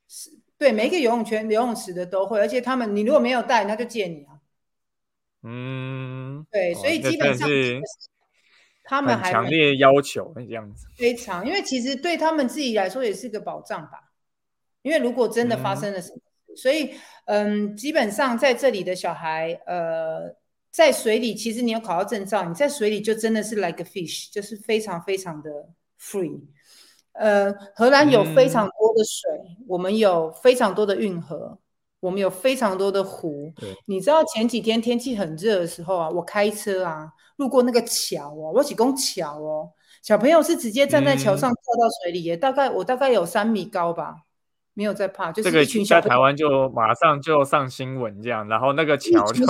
[0.07, 4.39] 是，对，每一个游泳圈、游泳池的都会，而且他们你如果没有戴，那就借你啊。
[5.43, 7.81] 嗯，对，所以基本上是
[8.85, 10.87] 他们还强烈要求这样子。
[10.95, 14.13] 非常，因为其实对他们自己来说也是个保障吧。
[14.83, 16.93] 因为如果真的发生了什么，所以
[17.25, 20.38] 嗯，基本上在这里的小孩，呃。
[20.71, 25.49] 在水里，其实你有考到证照，你在水里就真的是 like a fish，就是非常非常的
[25.99, 26.39] free。
[27.13, 29.29] 呃，荷兰有非常多的水，
[29.67, 31.57] 我们有非常多的运河，
[31.99, 33.51] 我们有非常多的湖。
[33.87, 39.69] 你知道前几天天气很热的时候啊，我开车啊，路过那个桥哦，我几公桥哦，
[40.03, 44.15] 小朋友是直接站在桥上跳到水里耶，大概我大概有三米高吧。
[44.73, 49.45] 没有在怕，就是这个在台湾就马上就上新闻这样，然后那个桥就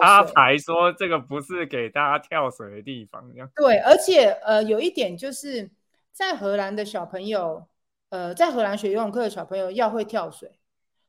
[0.00, 3.48] 插牌说这个不是给大家跳水的地方这样。
[3.54, 5.70] 对，而且呃有一点就是
[6.12, 7.66] 在荷兰的小朋友，
[8.08, 10.58] 呃在荷兰学游泳课的小朋友要会跳水，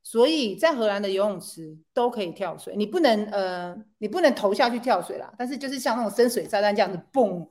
[0.03, 7.49] 所以在荷兰的游泳池都可以跳水，你不能呃你不能投下去跳水啦，但是就是像那种深水炸弹这样子蹦，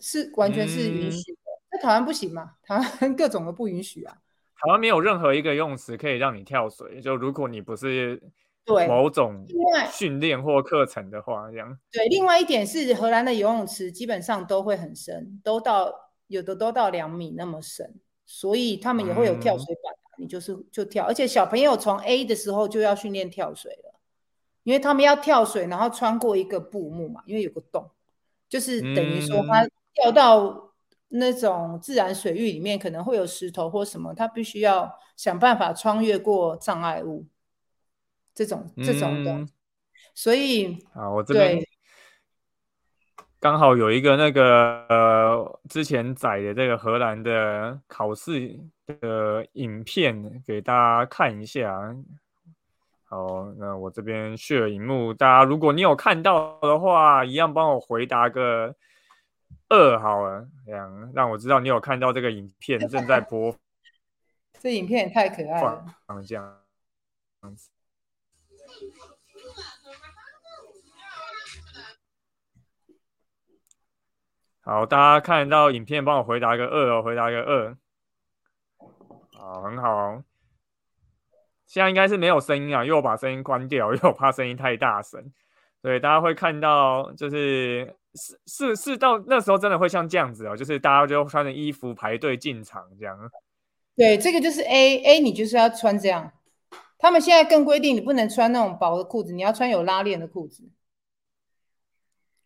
[0.00, 1.38] 是完全是允许的。
[1.70, 2.54] 在台湾不行嘛？
[2.64, 4.16] 台湾 各种的不允许啊。
[4.62, 8.22] 台湾没有任何一个游泳池可以让你跳水，就如果你不是
[8.64, 9.46] 对某种
[9.90, 11.78] 训练或课程的话，这样。
[11.90, 15.90] 对，另外一点是荷兰的游泳池基本上都会很深，都到
[16.26, 17.94] 有的都到两米那么深，
[18.26, 23.98] 所以他们也会有跳水板，你就是就跳，而且小朋友从 A 的时候就要训练跳水了，
[24.62, 27.90] 因为他们要跳水，然后穿过一个布幕嘛，因为有个洞，
[28.48, 30.69] 就是等于说他跳到
[31.10, 37.26] 那种自然水域里面，可能会有石头或什么，他必须要想办法穿越过障碍物，
[38.34, 39.46] 这种这种的。
[40.14, 41.58] 所以啊，我这边
[43.38, 51.96] 刚好有一个那个呃之前载的这个荷兰的考试的影片给大家看一下。
[53.04, 58.76] 好，那我这边 share 荧幕，大家如果你有看到的话，一样帮我回答个
[59.68, 63.56] 二好了，这样让我知道你有看到这个影片 正在播。
[64.58, 65.84] 这影片也太可爱了，
[66.26, 66.56] 这样
[67.56, 67.70] 子。
[74.62, 77.76] 好，大家看到影片，帮我回答一个二哦，回答一个二。
[79.32, 80.22] 好，很好。
[81.66, 85.32] 现在应该是没有声音啊，因为我把声音关掉，因为我怕声音太大声。
[85.80, 93.16] 所以大家会看到，就是是是是到那时候真的会像这样子哦，就是大家就穿着衣服排队进场这样。
[93.96, 96.32] 对，这个就是 A A，你就是要穿这样。
[96.98, 100.64] 他们现在更规定，你不能穿那种薄的裤子，你要穿有拉链的裤子。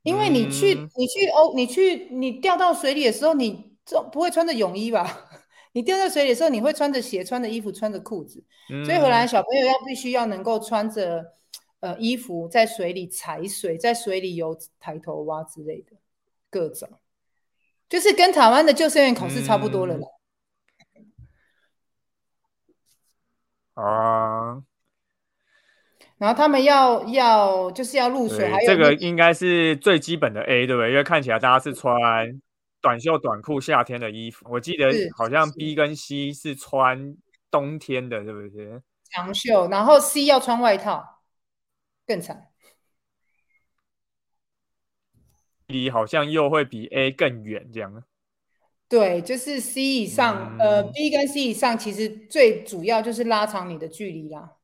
[0.03, 5.29] 因为你去你去欧你去你掉到水里的时候，你这不会穿着泳衣吧？
[5.73, 8.45] 你掉在水里的时候，你会穿着鞋、穿着衣服、穿着裤子，
[8.85, 11.25] 所以荷兰小朋友要必须要能够穿着
[11.85, 15.97] 呃衣服在水里踩水，在水里游抬头蛙之类的
[16.51, 16.89] 各种，
[17.89, 20.09] 就是跟台湾的救生员考试差不多了啦。
[23.75, 24.63] 啊，
[26.17, 30.91] 然后他们要要就是要入水，还有这个应该是最基本的 A 对不对？
[30.91, 31.95] 因为看起来大家是穿。
[32.85, 37.17] 短袖短裤，夏天的衣服，我记得好像 B 跟 C 是穿
[37.51, 38.83] 冬天的，是不是？
[39.11, 41.14] 长袖，然后 C 要穿外套，
[42.07, 42.49] 更惨。
[45.67, 48.05] 离好像又会比 A 更远，这样。
[48.87, 54.57] 对，就是 C 以上，呃，B 跟 C 以上，其实最主要就是拉长你的距离啦。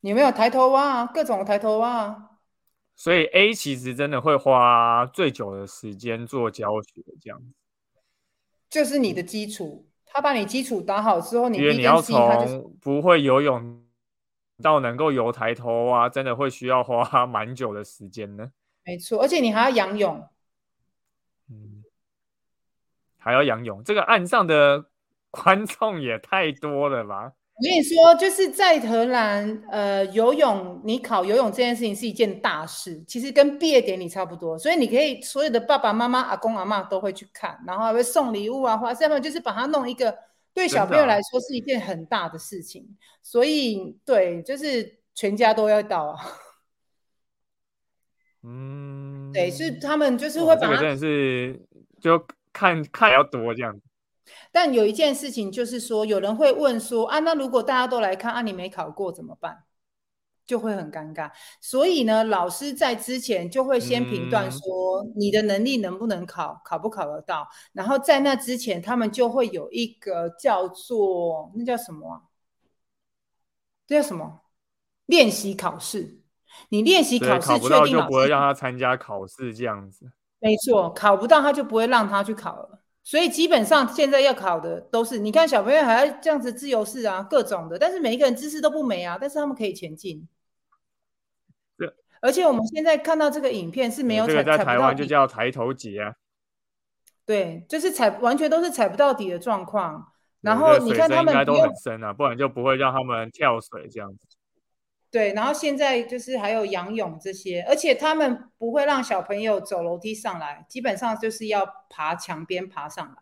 [0.00, 1.04] 有没有抬头蛙？
[1.06, 2.38] 各种抬头蛙。
[2.96, 7.40] 所以 A 其实真的会花最久的时间做教学，这样
[8.70, 13.84] 就是你的基础，他把你基础打好之后，你因为你要从不会游泳
[14.62, 18.50] 到能够游抬头啊，真的会需要花蛮久的时间呢。
[18.84, 20.28] 没错，而且你还要仰泳，
[21.50, 21.84] 嗯，
[23.18, 24.86] 还要仰泳，这个岸上的
[25.30, 27.32] 观众也太多了吧？
[27.54, 40.16] 我跟你说，就是在荷兰，呃，游泳，你考游泳这件事情是一件大事，其实跟毕业典礼差不多，所以你可以所有的爸爸妈妈、阿公阿妈都会去看，然后还会送礼物啊，或者么，就是把它弄一个，
[40.54, 46.18] 对小朋友来说是一件很大的事情，所以对，就是全家都要到啊。
[48.42, 51.60] 嗯， 对，是他们就是会把，真的是
[52.00, 53.82] 就看看要多这样子。
[54.50, 59.64] 但有一件事情就是说，有人会问说啊，那如果大家都来看啊，你没考过怎么办？
[60.48, 61.30] 就会很尴尬。
[61.60, 67.46] 所以呢，老师在之前就会先评断说你的能力能不能考，考不考得到。
[67.72, 72.22] 然后在那之前，他们就会有一个叫做那叫什么啊？
[73.86, 74.40] 这叫什么？
[75.06, 76.22] 练习考试。
[76.70, 80.10] 你练习考试，考不到就不会让他参加考试，这样子。
[80.40, 82.80] 没错，考不到他就不会让他去考了。
[83.04, 90.28] 所以基本上现在要考的都是，你看小朋友还要这样子自由式啊，各种的，但是每一个人知识都不美啊，但是他们可以前进。
[92.20, 96.12] 对，而且我们现在看到这个影片是没有踩，在台湾就叫抬头节啊。
[97.26, 100.12] 对，就是踩完全都是踩不到底的状况。
[100.40, 104.26] 然后你看他们应该都很深啊，不然就不会让他们跳水这样子。
[105.10, 113.14] 对，然后现在就是还有仰泳这些，而且他们不会让小朋友走楼梯上来，基本上就是要爬墙边爬上来。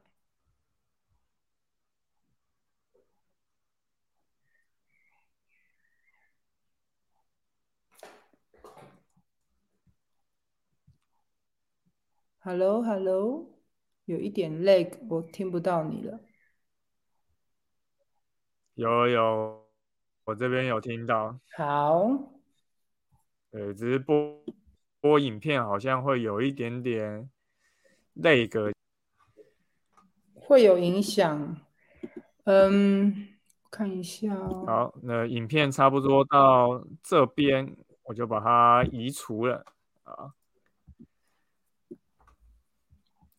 [12.46, 13.44] Hello，Hello，
[14.04, 16.20] 有一点累，我听不到你了。
[18.74, 19.66] 有有。
[20.22, 22.08] 我这边有听到，好，
[23.50, 24.44] 对，只是播
[25.00, 27.28] 播影片好像会有一点点
[28.12, 28.72] 那个，
[30.36, 31.56] 会有影响。
[32.44, 33.28] 嗯，
[33.72, 34.36] 看一下。
[34.36, 39.64] 好，那影片差不多到这边，我就把它移除了
[40.04, 40.32] 啊。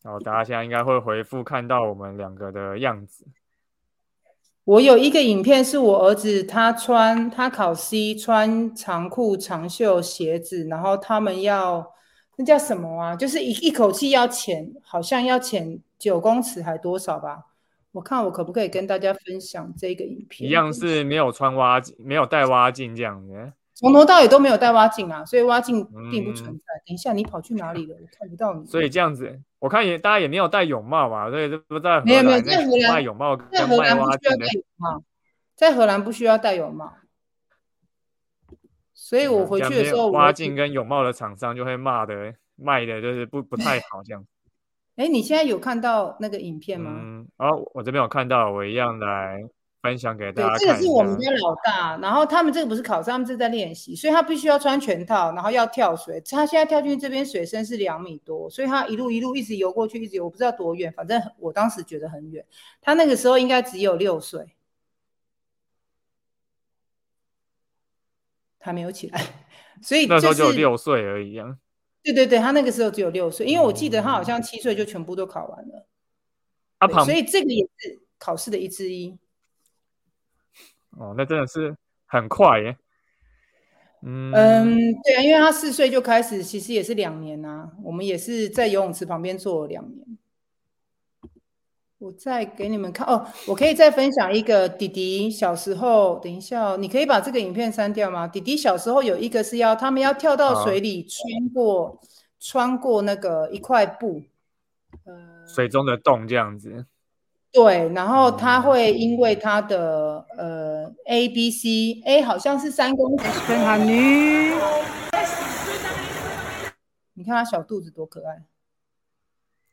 [0.07, 3.27] 然后大家现在应该会回复看到我们两个的样子。
[4.63, 11.93] 我有一个影片是我儿子他穿他考 C 穿长裤长袖鞋子，然后他们要
[12.37, 13.15] 那叫什么啊？
[13.17, 17.43] 就是一一口气要潜，好像要潜九公尺还多少吧？
[17.91, 20.49] 我看我可不可以跟大家分享这个影片？
[20.49, 23.51] 一样是没有穿蛙镜，没有带蛙镜这样子。
[23.73, 26.63] 从头到尾都没有带蛙镜啊，所以蛙镜并不存在。
[26.87, 27.97] 等一下，你跑去哪里了？
[28.01, 28.65] 我看不到你。
[28.65, 35.03] 所以这样子，我看也大家也没有戴泳帽嘛，所以这不在没有没有在荷兰卖泳帽，在荷兰不需要戴泳帽，
[35.55, 36.93] 在荷兰不需要戴泳帽。
[38.93, 44.25] 所以我回去的时候，蛙镜跟泳帽的厂商就会骂的卖的就是不不太好这样。
[44.97, 46.91] 哎，你现在有看到那个影片吗？
[46.95, 49.43] 嗯，哦，我这边有看到，我一样来。
[49.87, 50.57] 分享给大家。
[50.57, 56.21] 这个是我们家老大，然后他们这个不是考试，他们是在练习，所以他必须要穿全套，然后要跳水。
[56.21, 62.45] 他现在跳进去这边水深是两米多，所以他一路一路一直游过去，一直游，我不知道多远，反正我当时觉得很远。
[62.81, 64.55] 他那个时候应该只有六岁，
[68.59, 69.21] 他没有起来，
[69.81, 71.57] 所以那时候就六岁而已啊。
[72.03, 75.87] 对对对，他那个时候只有六岁，因为我记得他好像七岁就全部都考完了。
[76.77, 79.17] 啊，所以这个也是考试的一之一。
[80.99, 81.75] 哦，那真的是
[82.05, 82.77] 很快耶。
[84.01, 87.71] 嗯嗯，对啊，因为他四岁就开始，其实也是两年啊。
[87.83, 90.05] 我们也是在游泳池旁边做了两年。
[91.99, 96.19] 我再给你们看哦，我可以再分享一个弟弟小时候。
[96.19, 98.27] 等一下，你可以把这个影片删掉吗？
[98.27, 101.99] 弟弟小时候有一个是要他们要跳到水里，穿过
[102.39, 104.21] 穿过那个一块布，
[105.05, 106.85] 呃，水中的洞这样子。
[107.51, 114.53] 对，然后他会因为他的呃 A B C A 好像是三公尺，跟他女，
[117.13, 118.45] 你看他小肚子多可爱，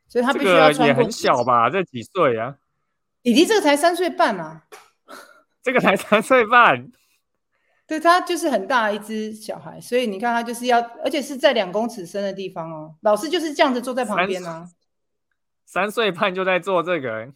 [0.07, 1.69] 所以他必须要穿也很小吧？
[1.69, 2.57] 这几岁啊？
[3.21, 4.63] 弟弟这个才三岁半啊，
[5.63, 6.91] 这个才三岁半，
[7.87, 12.95] 对他就是很大一只小孩，所以你看他就是要，而且是在两公尺深的地方哦。
[13.01, 14.69] 老师就是这样子坐在旁边呢，
[15.65, 17.33] 三岁半就在做这个。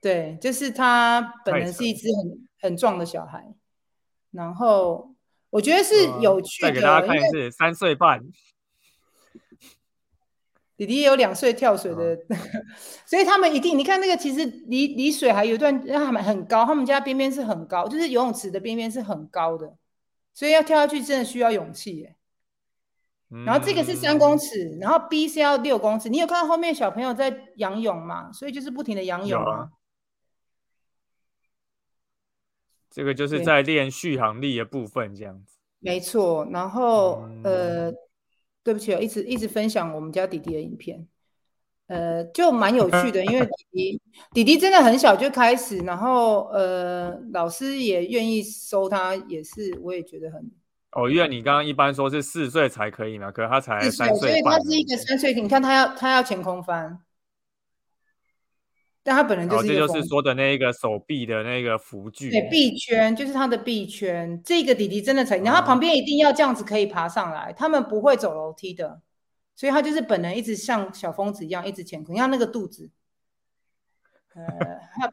[0.00, 3.52] 对，就是他本人是一只很很壮的小孩，
[4.30, 5.14] 然后
[5.50, 6.72] 我觉得是有趣的。
[6.72, 8.22] 给大家看是三岁半，
[10.76, 12.18] 弟弟也有两岁跳水的，
[13.04, 19.76] 所以他们一定你看那个其实离离水还有一段，他们很高，他们家边边是很高，就是游泳池的边边是很高的，
[20.32, 22.16] 所以要跳下去真的需要勇气耶。
[23.46, 26.10] 然后这个是三公尺，然后 B 是要六公尺。
[26.10, 28.30] 你有看到后面小朋友在仰泳嘛？
[28.30, 29.70] 所以就是不停的仰泳啊。
[32.92, 35.56] 这个就是在练续航力的部分，这样子。
[35.80, 37.90] 没错，然后呃，
[38.62, 41.08] 对不起，一直一直分享我们家弟弟的影片，
[41.88, 50.48] 呃，就蛮有趣的，因为弟弟弟弟真的很小就开始，然后呃，老师也愿意收他，也是我也觉得很。
[50.92, 57.00] 哦，因为你刚刚一般说是四岁才可以嘛，可是他才三岁，所以他是一个三岁，你看他要他要前空翻。
[59.04, 64.40] 但他本人就是，这就是说的那一个手臂的那个扶具，对，臂圈就是他的臂圈。
[64.44, 69.00] 这个弟弟真的才，然后他旁边一定要这样子可以爬上来，他们不会走楼梯的，
[69.56, 72.90] 所以他就是本人一直像小疯子一样一直前空，像那个肚子。
[74.34, 75.10] 呃，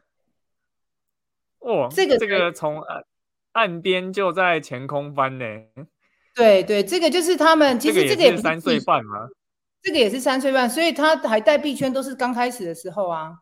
[1.58, 3.04] 哦， 这个这个从岸
[3.52, 5.44] 岸边就在前空翻呢。
[6.36, 9.28] 对对，这个就是他们，其实这个也是三岁半吗？
[9.82, 13.38] 这个也是三岁半，所以他还带臂圈都是刚开始的时候啊。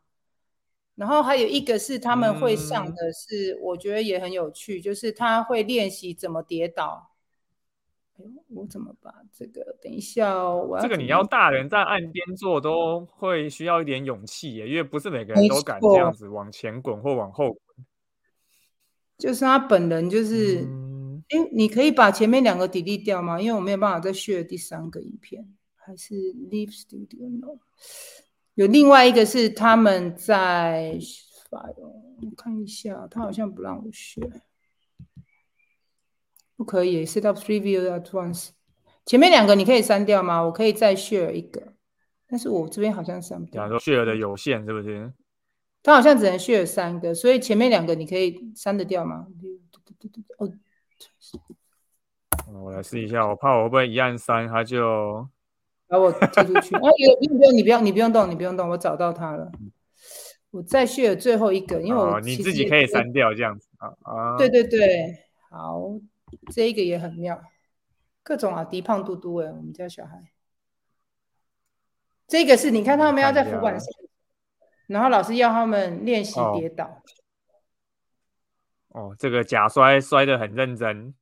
[0.99, 7.13] 然后还有一个是他们会上的是，我觉得也很有趣，就是他会练习怎么跌倒。
[8.17, 9.77] 哎呦，我怎么把这个？
[9.81, 17.87] 等一下哦，我这个你要大人在岸边做都会需要一点勇气耶，因为不是每个人都敢这样子往前滚或往后滚。
[19.19, 20.67] 就是他本人就是，
[21.29, 23.41] 哎，你可以把前面两个 delete 掉吗？
[23.41, 26.17] 因为我没有办法再 share 第三个影片，还是
[26.51, 27.61] leave studio no。
[28.59, 30.99] 有另外一个是他们在
[31.49, 34.29] 我看一下，他好像不让我选，
[36.57, 38.49] 不可以 set up three view at once。
[39.07, 40.41] 前面两个你可以删掉吗？
[40.43, 41.73] 我可以再 share 一个，
[42.27, 43.69] 但是我这边好像删不掉。
[43.69, 45.13] 说 share 的有限是不是？
[45.81, 49.29] 他好像只能 share 三个，所以前面两个你可以删得掉吗？
[50.39, 50.53] 哦，
[52.61, 55.29] 我来试一下，我怕我会不会一按删它就。
[55.89, 59.51] 把我踢出去 哦，有不用，你不用，你不用动，你不用动，我找到他了。
[60.51, 64.37] 我再 share 最后一个，因为我你自己可以删掉这样子啊啊！
[64.39, 65.83] 对对对，好，
[66.53, 67.43] 这一个也很妙，
[68.23, 70.31] 各种啊，低胖嘟嘟哎，我们家小孩。
[72.27, 73.89] 这个是你看他们要在浮板上，
[74.87, 77.03] 然后老师要他们练习跌倒。
[78.89, 81.15] 哦，这个假摔摔得很认真。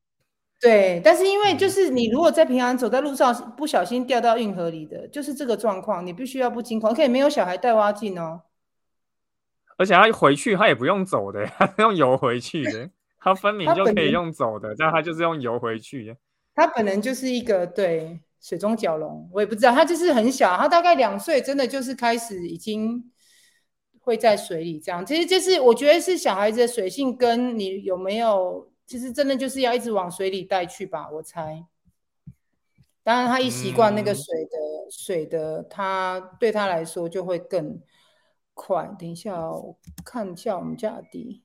[0.59, 8.41] 对，但是因为就是你如果在平常走在路上不小心掉到运河里的，就是这个状况，你必须要不惊恐，可以没有小孩带挖镜哦。
[9.77, 12.89] 而且他回去他也不用走的， 他用游回去的，
[13.19, 16.17] 他分明就可以用走的，但他就是用游回去的。
[16.55, 23.13] 他本人就是一个对水中蛟龙，我也不知道，他就是很小，他大概两岁，真的就是开始已经
[24.01, 25.05] 会在水里这样。
[25.05, 28.71] 其实就是我觉得是小孩子的水性跟你有没有。
[28.87, 31.65] 其实真的就是要一直往水里带去吧，我猜。
[33.03, 34.59] 当然，他一习惯那个水的
[34.91, 37.81] 水的，他对他来说就会更
[38.55, 38.89] 快。
[38.99, 41.43] 等一下，我看一下我们家的。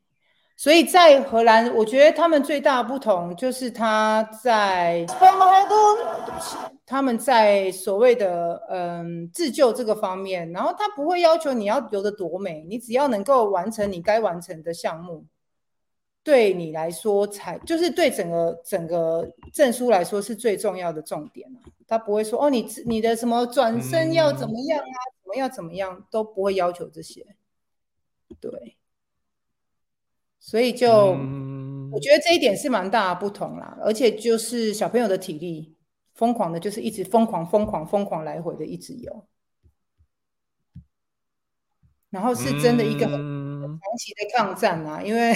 [0.55, 5.03] 所以在荷兰，我觉得他们最大的不同就是他在
[6.85, 15.25] 他们在所谓的嗯自救这个方面，然后他不会要求你要游的多美，你只要能够完成你该完成的项目。
[16.23, 21.49] 对你来说，才就是对整个整个证书来说是最重要的重点
[21.87, 27.25] 他不会说哦，你你的什么转身要怎么样啊，怎么样怎么样都不会要求这些。
[28.39, 28.77] 对，
[30.39, 30.89] 所以就
[31.91, 33.77] 我觉得这一点是蛮大的不同啦。
[33.81, 35.75] 而且就是小朋友的体力，
[36.13, 39.27] 疯狂的，就是一直疯狂疯狂疯狂来回的一直游，
[42.11, 45.35] 然后是真的一个很长期的抗战啊，因为。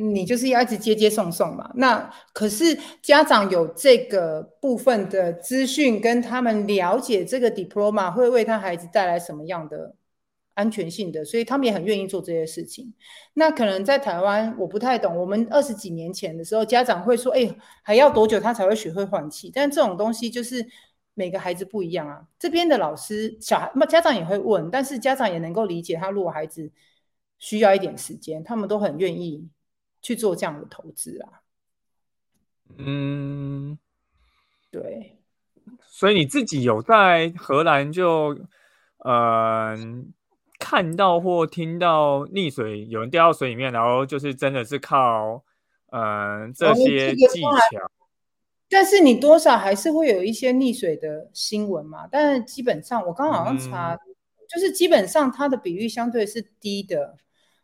[0.00, 1.68] 你就是要一直接接送送嘛？
[1.74, 9.96] 那可是家长有这个部分的资讯，跟他们了解这个 diploma 会为他孩子带来什么样的
[10.54, 12.94] 安全性的，所以他们也很愿意做这些事情。
[13.34, 20.64] 那可能在台湾我不太懂，我们二十几年前的时候，家长会说：“哎，还要多久他才会学会换气？”但这种东西就是
[21.14, 22.24] 每个孩子不一样啊。
[22.38, 26.70] 这边的老师、小孩、那家长也会问，但是家长也能够理解，他如果孩子
[27.40, 29.48] 需要一点时间，他们都很愿意。
[30.00, 31.42] 去做这样的投资啊，
[32.76, 33.76] 嗯，
[34.70, 35.18] 对，
[35.82, 38.38] 所以你自己有在荷兰就
[39.04, 40.12] 嗯
[40.58, 45.42] 看到或听到溺水有人掉到水里面，然后就是真的是靠
[45.90, 47.90] 嗯这些技巧，
[48.68, 53.96] 但是你多少还是会有一些溺水的新闻嘛，但是基本上我刚好像查，
[54.48, 57.16] 就是基本上它的比率相对是低的，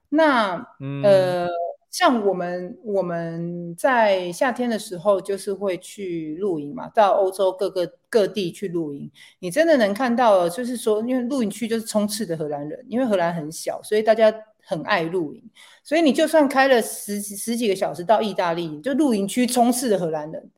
[0.08, 0.56] 那
[1.04, 1.48] 呃。
[1.94, 9.08] 像我们我们在夏天的时候，就是会去露营嘛，到欧洲各个各地去露营。
[9.38, 14.34] 你真的能看到，就是说，因为露营区就是充斥的荷兰人，因为荷兰很小，所以大家
[14.64, 15.50] 很爱露营。
[15.84, 20.50] 所以你就算开了十十几个小时到意大利，就露营区充斥的荷兰人，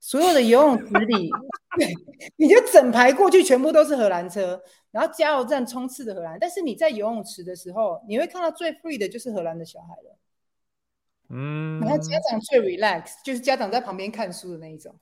[0.00, 1.30] 所有的游泳池里，
[2.36, 4.58] 你就整排过去，全部都是荷兰车，
[4.90, 6.38] 然后加油站充斥的荷兰。
[6.40, 10.16] 但是你在游泳池的时候，你会看到最 free 的就是荷兰的小孩了。
[11.30, 14.94] 嗯，然后家长最 relax，就是家长在旁边看书的那一种，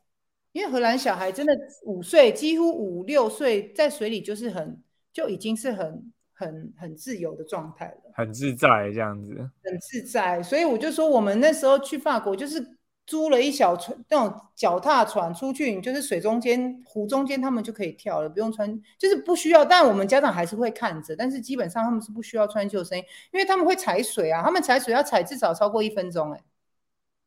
[0.53, 10.43] 因为荷兰小孩真的五岁，几乎五六岁，在水里就是很就已经是很很很自由的状态了，很自在这样子，很自在。
[10.43, 12.76] 所以我就说，我们那时候去法国就是。
[13.07, 19.65] 租了一小船，那种脚踏船出去，你就是水中间、湖中间，他们就可以跳了，不用穿，就是不需要。
[19.65, 23.03] 但我们家长还是会看着，但是基本上他们是不需要穿救生衣，
[23.33, 26.43] 因为他们会踩水啊，他们踩水要踩至少超过一分钟，哎，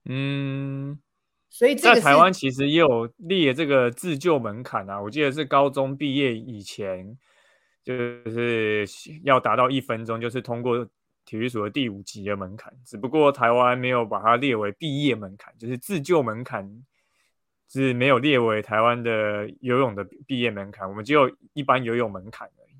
[0.09, 0.99] 嗯，
[1.49, 7.17] 所以在台湾其实也有列这个自救门槛啊，我记得是高中毕业以前
[7.83, 7.95] 就
[8.29, 8.85] 是
[9.23, 10.85] 要达到一分钟，就是通过。
[11.29, 16.67] 体育署的第五级的门槛，只不过台湾没有把它列为毕业门槛，就是自救门槛
[17.71, 22.75] 是没有列为台湾的游泳的毕业门槛，我们只有一般游泳门槛而已。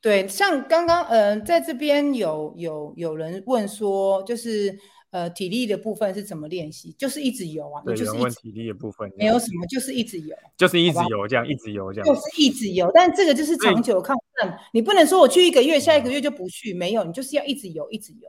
[0.00, 4.78] 对，像刚刚嗯，在这边有有有人问说，就是。
[5.10, 6.92] 呃，体力的部分是怎么练习？
[6.98, 12.90] 就是一直游啊，就是问体力的部分，没有什么，就是一直游，就是一直游，这样一直游，这样就是一直游。
[12.92, 18.28] 但这个就是长久抗战，你不能说我去一个月，下一个月就不去，没有，你就是要一直游，一直游，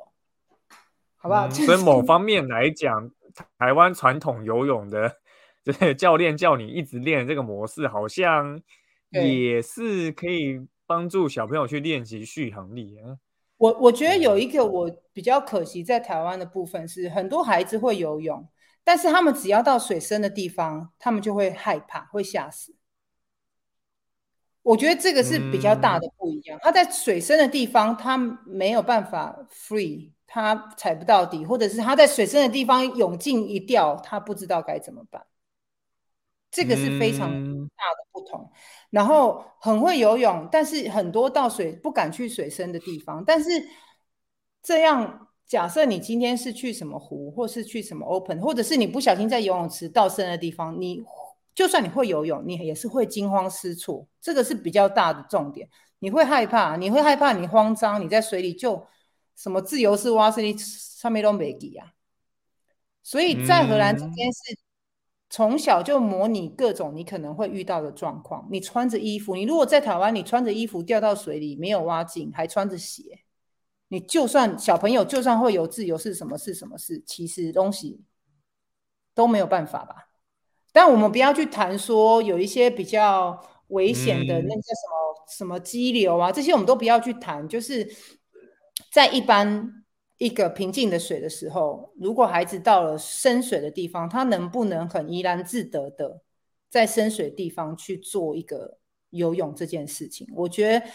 [1.17, 1.49] 好不好？
[1.49, 3.11] 所以某方面来讲，
[3.57, 5.17] 台湾传统游泳的
[5.65, 8.61] 这教练叫你一直练这个模式，好像
[9.11, 13.17] 也是可以帮助小朋友去练习续航力啊。
[13.59, 18.47] 我我觉得有一个我比较可惜在台湾的部分是，很多孩子会游泳，
[18.85, 22.73] 但是他们只要到水深的地方，他们就会害怕，会吓死。
[24.61, 26.57] 我觉得这个是比较大的不一样。
[26.61, 35.25] 他在水深的地方，他没有办法 free，他踩不到底，或者是他在水深的地方泳镜一掉，他不知道该怎么办。
[36.51, 38.51] 这个是非常大的不同，
[38.89, 43.49] 然后很会游泳，但是很多到水不敢去水深的地方，但是
[44.63, 51.03] 这样假设你今天是去什么湖，或是去什么 open，或者是你不小心在游泳池到深的地方，你
[51.53, 55.69] 就算你会游泳，你也是会惊慌失措，这个是比较大的重点。
[55.99, 58.87] 你会害怕，你会害怕，你慌张，你在水里就
[59.35, 61.93] 什么自由式蛙式，你上面都没底啊。
[63.03, 64.57] 所以在荷兰这边是
[65.29, 68.47] 从小就模拟各种你可能会遇到的状况。
[68.51, 73.03] 你穿着衣服，你如果在台湾，你穿着衣服掉到水里没有挖井，还穿着鞋。
[73.89, 78.01] 你就算小朋友，就算会有自由是什么是什么事，其实东西
[79.13, 80.09] 都没有办法吧。
[80.71, 87.47] 但我们不要去谈说有一些比较危险的那些什么什么激流啊，这些我们都不要去谈。
[87.47, 87.87] 就是
[88.91, 89.78] 在一般
[90.19, 96.21] 一个平静的水的时候，如果孩子到了深水的地方，他能不能很怡然自得的
[96.69, 98.77] 在深水地方去做一个
[99.09, 100.27] 游泳这件事情？
[100.35, 100.85] 我觉得。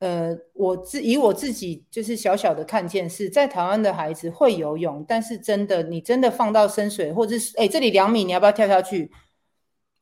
[0.00, 9.10] 呃，我自以我自己就是小小的看见是在台湾的孩子会游泳，但是真的你真的放到深水，或者是哎这里两米，你要不要跳下去？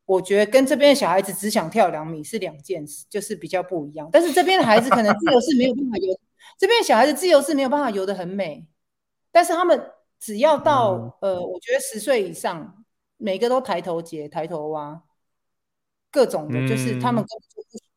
[0.05, 4.07] 我觉得跟这边的小孩子只想跳两米是两件事，就是比较不一样。
[4.13, 6.21] 但是这边的孩子可能自由是没有办法游，
[6.57, 8.67] 这边小孩子自由是没有办法游得很美，
[9.31, 12.85] 但是他们只要到呃，我觉得十岁以上，
[13.17, 15.03] 每个都抬头节、抬头蛙，
[16.11, 17.25] 各种的，就是他们。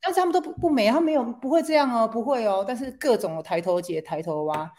[0.01, 2.64] 但是他们都不不美，他没有不会这样哦，不会哦。
[2.66, 4.72] 但是各种抬头节、抬头蛙，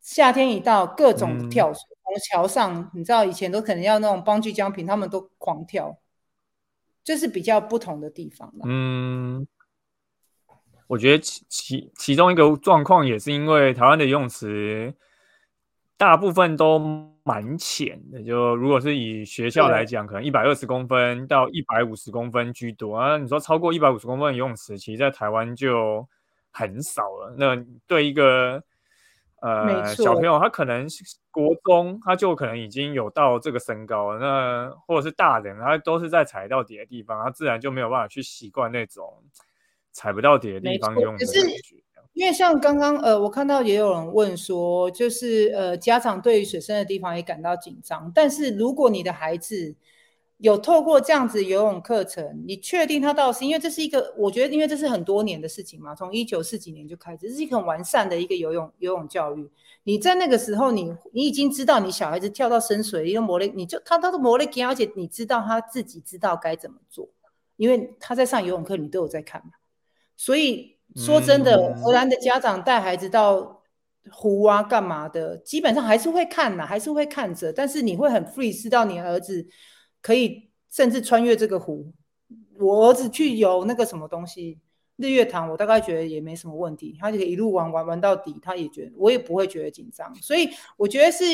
[0.00, 5.98] 夏天一到，各种跳水，从桥上，你知道以前都可能要那种帮具江平，他们都狂跳，
[7.04, 9.46] 就是比较不同的地方嗯，
[10.88, 14.92] 我觉得其其其中一个状况也是因为台湾的游泳池
[15.96, 17.06] 大部分都。
[17.28, 23.18] 蛮浅的，就如果是以学校来讲，可能一百二十公分到一百五十公分居多啊。
[23.18, 26.08] 你说超过一百五十公分的游泳池，其实在台湾就
[26.50, 27.34] 很少了。
[27.36, 27.54] 那
[27.86, 28.62] 对一个
[29.42, 30.86] 呃小朋友，他可能
[31.30, 34.18] 国中他就可能已经有到这个身高了。
[34.18, 39.22] 那或者是大人，他都是在踩到底的地方，他自然就没有办法去习惯那种
[39.98, 41.76] 踩不到底的地方游泳的感觉。
[42.12, 48.10] 因为像刚刚呃，我看到也有人问说，就是呃，家长对于水深的地方也感到紧张。
[48.14, 49.74] 但是如果你的孩子
[50.36, 59.50] 有透过这样子游泳课程，你确定他到是因为这是一个，我觉得因为这是很多年的事情嘛，从一九四几年就开始，这是一个很完善的一个游泳游泳教育。
[59.82, 67.08] 你在那个时候，你你已经知道你小孩子跳到深水，你都磨了，你就他都是磨了筋，而且你知道他自己知道该怎么做，
[67.56, 69.52] 因为他在上游泳课，你都有在看嘛，
[70.18, 70.76] 所以。
[70.96, 73.62] 说真的，荷兰的家长带孩子到
[74.10, 75.36] 湖啊，干嘛的？
[75.36, 77.52] 基本上还是会看呐，还是会看着。
[77.52, 79.46] 但是你会很 free，知道你儿子
[80.00, 81.92] 可以甚至穿越这个湖。
[82.58, 84.58] 我儿子去游那个什么东西
[84.96, 90.12] 日月潭，我大概觉得也没什么问题，他就可以一路玩玩玩到底，他也觉得我也不会觉得紧张。
[90.16, 90.48] 所以
[90.78, 91.24] 我觉得是，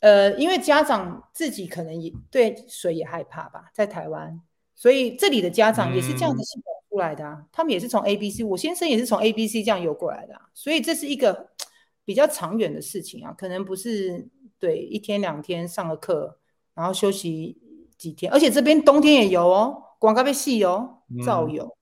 [0.00, 4.40] 呃，因为家长自己可能也对水也害怕吧，在台湾，
[4.74, 6.42] 所以这里的家长也是这样的。
[6.90, 11.50] 出来的啊，他们也是从 A B C，我先生也是从 A B C 这样游过来的，啊所以这是一个
[12.04, 14.28] 比较长远的事情啊，可能不是
[14.58, 16.38] 对一天两天上个课，
[16.74, 17.56] 然后休息
[17.96, 21.76] 几天，而且这边冬天也游哦，广告被戏哦，造游，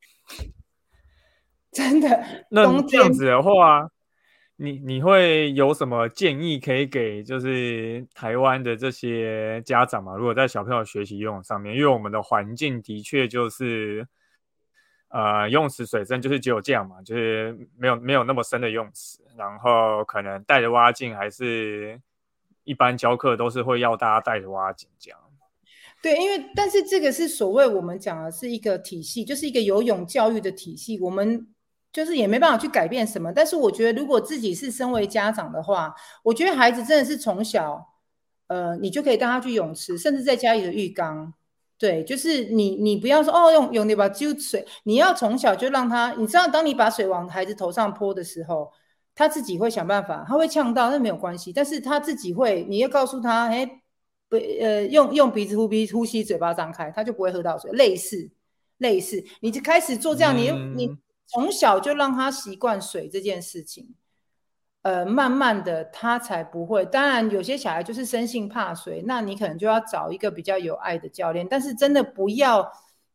[1.73, 2.47] 真的。
[2.51, 3.89] 那这样子的话，
[4.57, 10.15] 你你会有什么建议可以给就是台湾的这些家长嘛？
[10.15, 14.07] 如果在小朋友学习游泳上面，因为我们的环境的确就是。
[15.09, 21.99] 呃，游泳池水深就是只有这样嘛，就是没有没有那么深的游泳池，然后可能带着蛙镜，还是
[22.65, 25.19] 一般教课都是会要大家带着蛙镜这样。
[26.03, 31.49] 对，因为但是这个是所谓我们讲的是一个体系，就是一个游泳教育的体系，我们
[31.91, 33.33] 就是也没办法去改变什么。
[33.33, 37.85] 但是我觉得，如果自己是身为家长的话，我觉得孩子真的是从小，
[38.49, 41.33] 呃，你就可以带他去泳池，甚至在家里的浴缸。
[41.79, 48.73] 对，就是你，你不要说哦，用用那把揪水，你要从小就让他，你知道，当你把水往孩子头上泼的时候，
[49.15, 53.65] 他自己会想办法，他会呛到，那没有关系，但是他自己会，你要告诉他，哎，
[54.29, 58.29] 不，呃，用用鼻子呼鼻呼吸，嘴巴张开，他就不会喝到水，类似，
[58.79, 63.95] 类似，你就开始做这样，你你从小就让他习惯水这件事情。
[64.89, 66.83] 呃，慢慢的他才不会。
[66.87, 71.47] 当然，有些小孩就是生性怕水，那你可能就要找一个比较有爱的教练。
[71.47, 72.67] 但是真的不要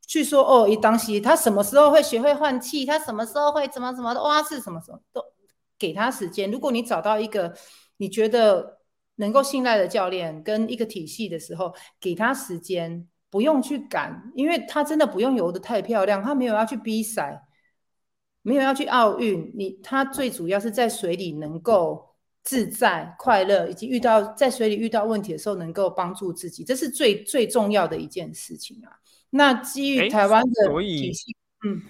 [0.05, 5.19] 去说哦，一当西他什么时候会学会换气，他什么时候会怎么怎么的哇，是什么什么都
[5.79, 6.51] 给他时间。
[6.51, 7.51] 如果你找到一个
[7.97, 8.77] 你觉得
[9.15, 17.41] 能够信赖的教练跟一个体系的时候，给他时间，不用去赶，因为他真的不用游得太漂亮，他没有要去比赛。
[18.43, 22.13] 没有要去奥运，你他最主要是在水里能够
[22.43, 28.99] 自在、快乐，以及遇到在水里遇到问题的时候，能够帮助自己，这是最最重要的一件事情啊。
[29.29, 31.35] 那基于台湾的体系，
[31.65, 31.81] 嗯，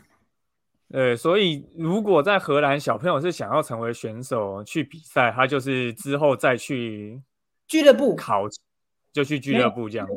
[0.90, 7.20] 呃，所以如果在荷兰小朋友是想要成为选手去比赛，他就是之后再去
[7.68, 8.44] 俱乐部考，
[9.12, 10.08] 就去俱乐部这样。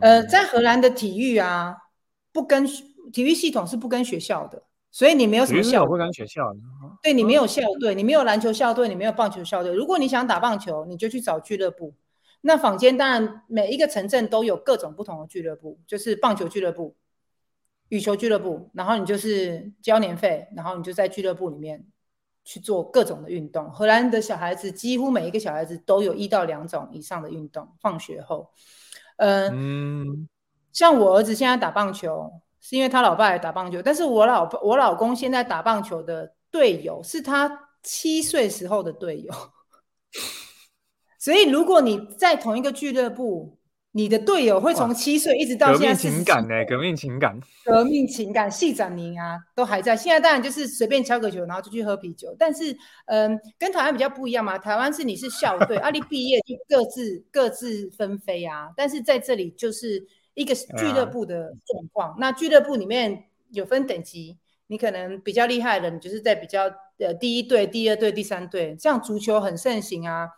[0.00, 1.76] 呃，在荷兰的体育啊，
[2.32, 2.66] 不跟
[3.12, 4.62] 体育系统是不跟学校的。
[4.94, 6.54] 所以你没有什么校，会跟学校。
[7.02, 9.74] 对你没有校队，你没有篮球校队，你没有棒球校队。
[9.74, 11.92] 如果你想打棒球，你就去找俱乐部。
[12.42, 16.94] 那坊间当然每一个城镇都有各种不同的俱乐部，就是棒球俱乐部、
[17.88, 18.70] 羽球俱乐部。
[18.72, 21.84] 然后你就是交年费，然后你就在俱乐部里面
[22.44, 23.68] 去做各种的运动。
[23.72, 27.68] 荷兰的小孩子几乎每一个小孩子都有一到两种以上的运动。
[27.80, 28.52] 放学后，
[29.16, 30.28] 嗯，
[30.72, 32.30] 像我儿子现在打棒球。
[32.66, 39.30] 是因为他老爸也打棒球，但是我老我老公现在打棒球的队友是他七岁时候的队友，
[41.18, 43.58] 所以如果你在同一个俱乐部，
[43.92, 46.02] 你的队友会从七岁一直到现在。
[46.02, 46.64] 革命情感呢？
[46.66, 49.94] 革命情感，革命情感，细长宁啊，都还在。
[49.94, 52.34] 现在当然就是随便敲个球，然后就去喝啤酒。
[52.38, 52.74] 但是，
[53.08, 54.56] 嗯，跟台湾比较不一样嘛。
[54.56, 58.70] 台湾是你是校队，阿里毕业就各自各自纷飞啊。
[58.74, 60.02] 但是在这里就是。
[60.34, 66.64] 一个俱乐部的状况，那俱乐部里面有分等级，你可能比较厉害的，你就是在比较
[66.98, 68.76] 呃第一队、第二队、第三队。
[68.78, 70.28] 像足球很盛行啊，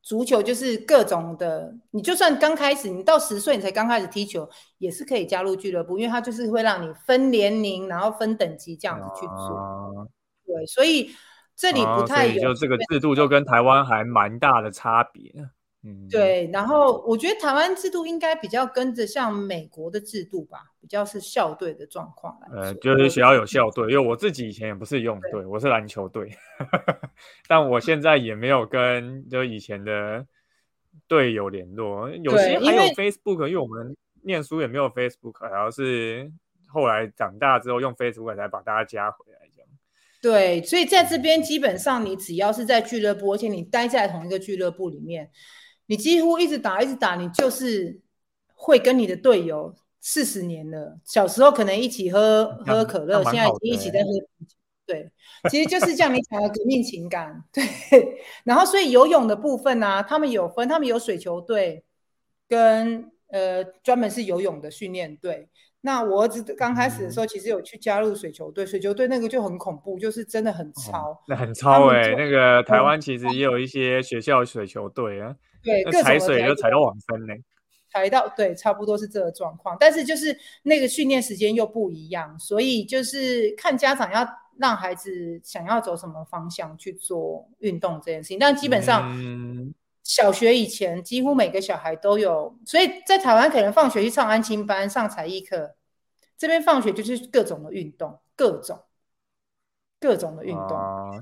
[0.00, 4.48] 足球就是各种的，你就算刚开始，你到十岁你才刚开始踢球，
[4.78, 10.08] 也是可以加入俱乐部，因为它就是会让你分年龄，然后分等级这样子去做。
[10.46, 11.10] 对，所以
[11.54, 15.32] 这里不太有，就这个制度就跟台湾还蛮大的差别。
[16.08, 22.48] 对，然后我觉得台湾制度应该比较跟着像美国的制度吧，比较是校队的状况来。
[22.56, 26.30] 呃，就是学校有校队，因为我自己以前也不是游泳队，我是篮球队，
[27.48, 30.24] 但我现在也没有跟就以前的
[31.08, 32.08] 队友联络。
[32.10, 36.30] 有些还有 Facebook，因为我们念书也没有 Facebook，然后是
[36.68, 39.38] 后来长大之后用 Facebook 才把大家加回来。
[40.20, 45.28] 对，所以在这边基本上你只要是在俱乐部，而且你待在同一个俱乐部里面。
[45.92, 48.00] 你几乎一直打一直打，你就是
[48.54, 50.98] 会跟你的队友四十年了。
[51.04, 54.08] 小时候可能一起喝喝可乐，现在已经一起在喝。
[54.86, 55.10] 对，
[55.50, 57.44] 其实就是这样，你讲的革命情感。
[57.52, 57.62] 对，
[58.44, 61.84] 然后所以游泳的部分呢，他们有分，他们有水球队
[62.48, 65.50] 跟呃专门是游泳的训练队。
[65.82, 71.22] 那我儿子刚开始的时候，其实有去加入水球队，水球队那个就很恐怖，就是真的很超。
[71.28, 75.36] 那很超哎，那个台湾其实也有一些学校水球队啊。
[75.62, 77.34] 对，踩水就踩到往生呢，
[77.92, 79.76] 踩到对，差不多是这个状况。
[79.78, 84.26] 但是就是那个训练时间又不一样，所以就是看家长要
[84.58, 88.38] 让孩子想要走什么方向去做运动这件事情。
[88.38, 89.12] 但基本上，
[90.02, 95.76] 小学以前几乎每个小孩都有，所以在台湾可能放学去上安亲班、上才艺课，
[96.36, 98.80] 这边放学就是各种的运动，各种。
[100.02, 100.76] 各种的运动，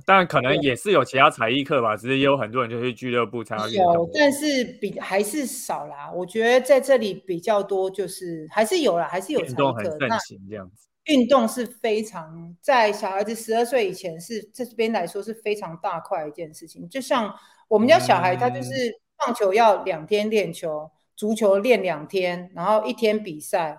[0.07, 3.93] 但可能也是有其他才艺课吧，只是也有很多人就去俱乐部参加运动。
[3.93, 6.11] 有，但是比还是少啦。
[6.11, 10.89] 我觉得在这里比较多，就是还是有啦，还是有运动很盛行这样子。
[11.05, 16.89] 运动是非常在小孩子十二岁以前是这边来说是非常大块一件事情。
[16.89, 17.35] 就像
[17.69, 18.71] 我们家小孩，他就是
[19.19, 23.79] 棒球要两天练球，足球练两天，然后一天比赛。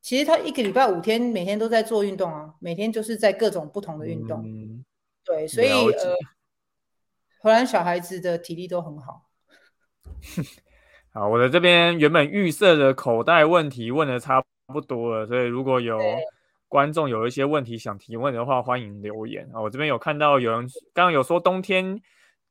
[0.00, 4.42] 其实他一个礼拜五天，每天都在做运动啊，每天就是在各种不同的运动。
[5.24, 6.16] 对，所以呃，
[7.42, 9.28] 荷兰小孩子的体力都很好。
[11.12, 15.98] 好，我的这边原本预设的口袋问题问的差不多了，所以如果有
[16.66, 19.60] 观众有一些问题想提问的话，欢迎留言啊。
[19.60, 20.62] 我这边有看到有人
[20.94, 22.00] 刚刚有说冬天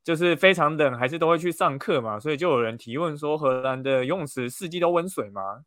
[0.03, 5.63] 就是非常冷，还是都会去上课嘛，所以就有人提问说荷兰的游泳池四季都温水吗？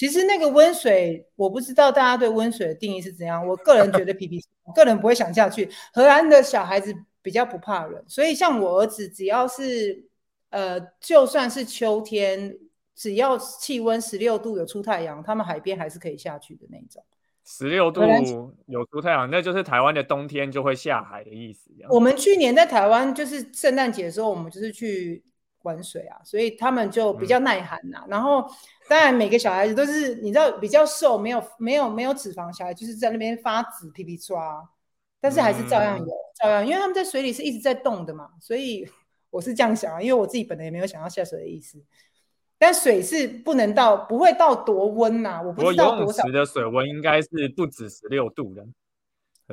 [0.00, 3.46] 其实那个温水，我不知道大家对温水的定义是怎样。
[3.46, 5.68] 我个人觉得皮皮，我个人不会想下去。
[5.92, 6.90] 荷兰的小孩子
[7.20, 10.06] 比较不怕冷，所以像我儿子，只要是
[10.48, 12.56] 呃，就算是秋天，
[12.96, 17.04] 只要气温十六度有出太阳，他们海边还是可以下去的那种。
[17.44, 18.00] 十六度
[18.68, 21.70] 有出太阳，那就是台湾的冬天就会下海的意思。
[21.90, 25.22] 我们去年在台湾就是圣诞节的时候，我们就是去。
[25.62, 28.04] 玩水啊，所以他们就比较耐寒呐。
[28.08, 28.44] 然后，
[28.88, 34.68] 当然每个小孩子都是你知道比较瘦，没有没有没有脂肪小孩，就是在那边发紫皮皮抓，
[35.20, 36.06] 但是还是照样有，
[36.42, 38.30] 照样，因为他们在水里是一直在动的嘛。
[38.40, 38.88] 所以
[39.30, 41.82] 我是这样想啊，因为我自己本来也没有想要下水的意思。
[42.58, 45.40] 但水是不能到，不会到多温呐。
[45.42, 48.62] 我不知道多少的水温应该是不止十六度的。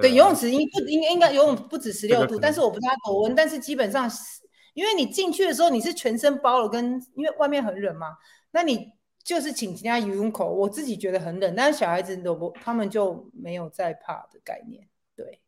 [0.02, 4.42] 对，游泳啊池应不应应该游泳不止十六度，但是我不知道它多温，但是基本上是
[4.78, 8.16] 因为你进去的时候你是全身包了，跟因为外面很冷嘛，
[8.52, 8.92] 那你
[9.24, 14.88] 就是请人家游泳口，我自己觉得很冷，但是小孩子都不，他们就没有在怕的概念。
[15.16, 15.40] 对，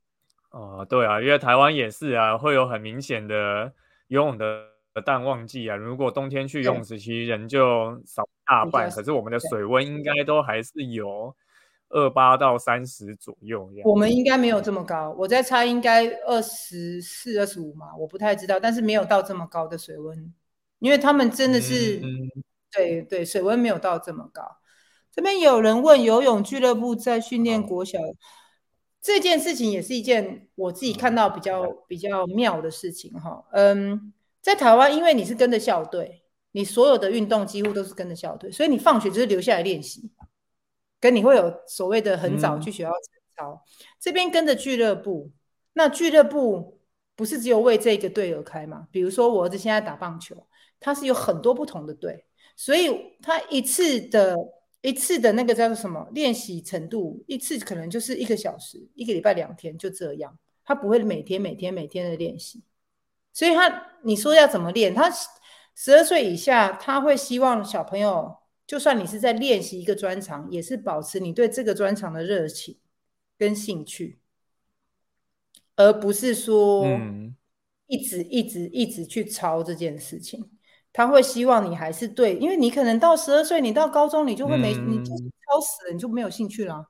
[0.50, 3.72] 哦，对啊，因为台湾也是啊，会有很明显的
[4.08, 4.64] 游泳的
[5.06, 5.76] 淡旺季啊。
[5.76, 11.36] 如果冬天去游泳池，其实人就少大半，可是我们的水温应该都还是有
[11.90, 13.82] 二八到三十左右样。
[13.84, 20.34] 我们应该没有这么高，我在猜应该二十四、二十五嘛，我不太知道，但是没有到这么高的水温，
[20.80, 22.30] 因为他们真的是，嗯
[22.72, 24.44] 对对，水温没有到这么高。
[25.12, 27.98] 这边有人问游泳俱乐部在训练国小
[29.02, 33.44] 这件事情，也是一件我自己看到比较比较妙的事情哈。
[33.52, 36.22] 嗯，在台湾，因为你是跟着校队，
[36.52, 40.12] 你所有的运动几乎都是跟着校队，所以你放学就是留下来练习，
[41.00, 43.64] 跟你会有所谓的很早嗯去学校晨操。
[44.00, 45.32] 这边跟着俱乐部，
[45.74, 46.80] 那俱乐部
[47.16, 48.88] 不是只有为这个队而开嘛？
[48.92, 50.48] 比如说我儿子现在打棒球，
[50.80, 52.26] 他是有很多不同的队，
[52.56, 54.36] 所以他一次的
[54.82, 62.64] 一次的那个叫做什么练习程度，一次可能就是一个小时，一个礼拜两天就这样，他不会每天每天每天的练习。
[63.34, 64.94] 所以他你说要怎么练？
[64.94, 65.10] 他
[65.76, 68.38] 十二岁以下，他会希望小朋友，
[68.70, 72.78] 就算你是在练习一个专长，也是保持你对这个专长的热情
[73.36, 74.20] 跟兴趣，
[75.76, 77.36] 而不是说嗯
[77.88, 80.52] 一直一直一直去抄这件事情。
[80.94, 86.86] 他会希望你还是对，因为你可能到十二岁，你到高中你就会没，你就嗯抄死了，你就没有兴趣了，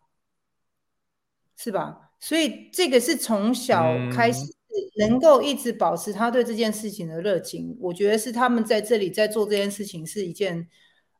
[1.55, 2.11] 是吧？
[2.19, 10.67] 所以这个是从小开始嗯能够一直保持他对这件事情的热情，我觉得是他们在这里在做这件事情是一件，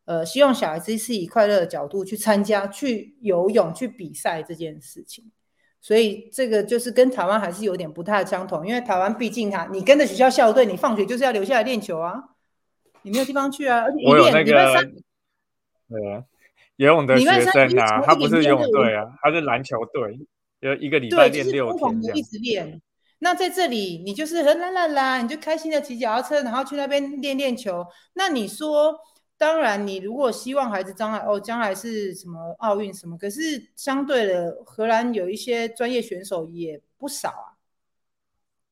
[0.10, 5.24] 呃，希望小孩子是以快乐的角度去参加、去游泳、去比赛这件事情。
[5.80, 12.24] 所以这个就是跟台湾还是有点不太相同，因为台湾毕竟哈，你跟着学校校队，你放学就是要留下来练球啊，
[13.04, 15.00] 你没有地方去啊，而且一我有那练礼拜三个
[15.90, 16.24] 对啊
[16.78, 20.20] 游泳的学生啊，他不是游泳队啊，他是篮球队，
[20.60, 22.24] 就一个礼拜练六天这样。
[22.24, 22.82] 直练。
[23.22, 27.86] 那在这里，你就是很啦啦啦，你就开心的骑脚踏车，然后去那边练练球。
[28.14, 28.98] 那你说，
[29.40, 37.56] 当然，你如果希望孩子将来哦，将来是什么奥运什么，可是相对的，荷兰有一些专业选手也不少啊，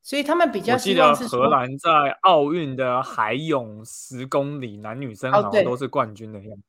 [0.03, 1.89] 所以他们比较我记得希望是说荷兰在
[2.24, 6.63] 奥运的海泳十公里男女生好像都是冠军的样子。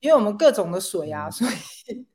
[0.00, 2.06] 因为我们各种的水啊，嗯所以，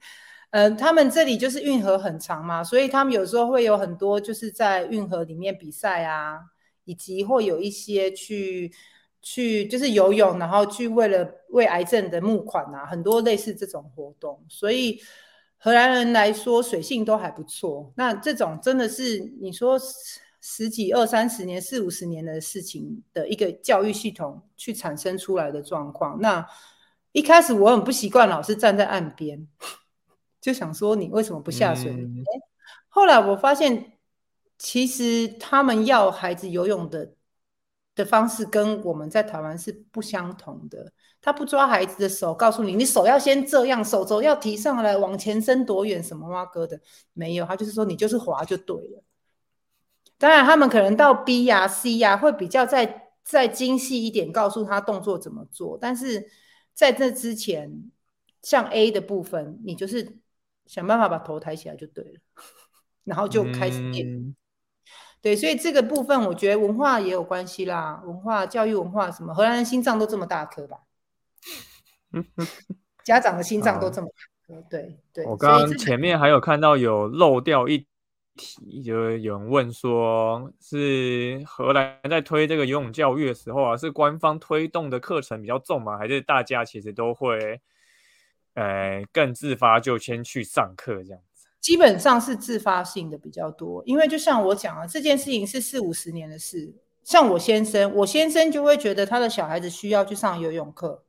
[0.50, 6.40] 呃，他们这里就是运河很长嘛，所以他们有时候会有很多就是在运河里面比赛啊，
[6.86, 8.74] 以及会有一些去
[9.22, 15.00] 去就是游泳，然后去为了为癌症的募款啊，很多类似这种活动，所以
[15.58, 17.92] 荷兰人来说水性都还不错。
[17.96, 19.86] 那这种真的是你说十
[20.42, 26.46] 十几二三十年、四五十年的事情的一个教育系统去产生出来的状况，那。
[27.14, 29.48] 一开始我很不习惯，老是站在岸边，
[30.40, 31.92] 就想说你为什么不下水？
[31.92, 32.24] 嗯
[32.90, 33.94] 后来我发现，
[34.60, 37.14] 其实他们要孩子游泳的
[37.98, 40.94] 的方式跟我们在台湾是不相同的。
[41.20, 46.80] 他不抓孩子的手，告诉你你手要先这样，手肘要提上来，往前伸多远，什么哇哥的
[47.12, 49.04] 没有，他就是说你就是滑就对了。
[50.18, 56.30] 当然，他们可能到 B 呀、C 呀、会比较再再精细一点，告诉他动作怎么做，但是。
[56.78, 57.90] 在这之前，
[58.44, 60.20] 像 A 的部分，你就是
[60.68, 62.20] 想办法把头抬起来就对了，
[63.04, 64.36] 然后就开始练。
[65.22, 70.78] 对，所以这个部分我觉得文化也有关系啦，文化、教育文化什么，荷兰人心脏都这么大颗吧？
[73.04, 75.26] 家长的心脏都这么大颗，对对。
[75.26, 77.86] 我刚刚前面还有看到有漏掉一
[78.36, 85.98] 题，就是有人问说，是荷兰在推这个游泳教育的时候啊，是官方推动的课程比较重吗？
[85.98, 87.60] 还是大家其实都会，
[88.54, 91.37] 呃，更自发就先去上课这样子？
[91.60, 96.74] 基本上是自发性的比较多，因为就像我讲啊，这件事情是四五十年的事。
[97.04, 101.04] 像我先生，我先生就会觉得他的小孩子需要去上游泳课，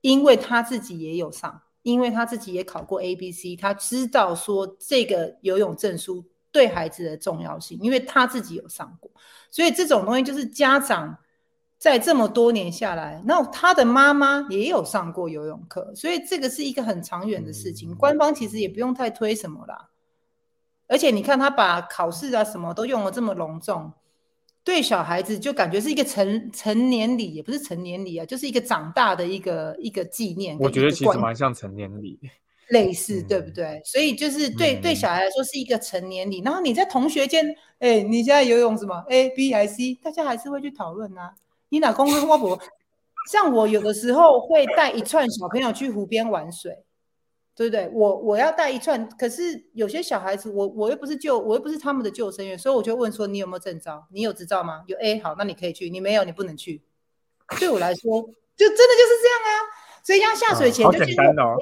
[0.00, 9.10] 因为他自己也有上，因为他自己也考过 A、B、C，他知道说这个游泳证书对孩子的重要性，因为他自己有上过，
[9.50, 11.16] 所以这种东西就是家长
[11.78, 17.90] 在这么多年下来，那他的妈妈也有上过游泳课，所以这个是一个很长远的事情。
[17.90, 19.90] 嗯官方其实也不用太推什么啦，
[20.88, 23.92] 而且你看他把考试啊什么都用的这么隆重，
[24.64, 30.56] 对小孩子就感觉是一个成成年礼，也不是成年礼啊，就是一个长大的一个一个纪念。
[30.58, 32.18] 我觉得其实蛮像成年礼。
[32.70, 33.80] 类似，对不对？
[33.84, 36.40] 所以就是对对小孩来说是一个成年礼。
[36.40, 37.46] 然后你在同学间，
[37.78, 41.32] 哎，你现在游泳什么？A B I C，大家还是会去讨论啊。
[41.76, 42.58] 你老公跟花婆，
[43.30, 46.82] 像我有的时候会带一串小朋友去湖边玩水。
[47.58, 47.88] 对不对？
[47.94, 54.06] 我我要带一串，可是有些小孩子，我我又不是救，我又不是他们的救生员，所以我就问说：你有没有证照？
[54.12, 54.84] 你有执照吗？
[54.86, 55.88] 有 A 好，那你可以去。
[55.88, 56.82] 你没有，你不能去。
[57.58, 59.50] 对我来说，就真的就是这样啊。
[60.04, 61.56] 所以要下水前就简单哦。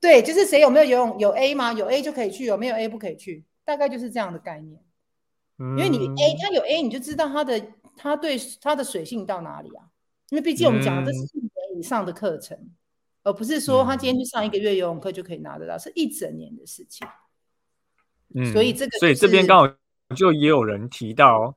[0.00, 1.72] 对，就是谁有没有游泳有 A 吗？
[1.72, 3.44] 有 A 就可以去，有没有 A 不可以去？
[3.64, 4.80] 大概就是这样的概念。
[5.56, 7.64] 因为你 A 他有 A，你就知道他的
[7.96, 9.84] 他对他的水性到哪里啊？
[10.30, 12.70] 因为毕竟我们讲的这是一年以上的课程。
[13.24, 17.06] 而不是说他今天去上一个月游泳课就可以拿得到，是一整年的事情。
[18.34, 19.76] 嗯，所以这个，所以这边刚好
[20.16, 21.56] 就也有人提到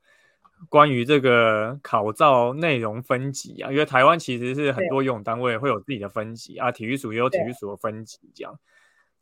[0.69, 8.59] 关于这个考照内容分级啊，因为台湾其实是很多游泳单位会有自己的分级啊，体育署也有体育署的分级这样。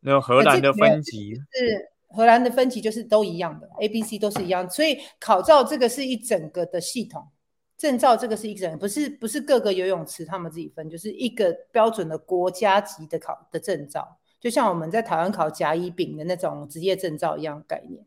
[0.01, 7.28] 那荷兰的分级是荷兰的分级就是都一样的，A、B、C 都是一样，所以考照这个是一整个的系统。
[7.76, 18.05] 证照这个是一整，不是不是各个游泳池他们自己分，就是一个标准的国家级的考的证照，就像我们在台湾考甲乙丙的那种职业证照一样概念。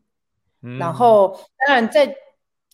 [0.79, 1.37] 然后
[1.67, 2.15] 当然在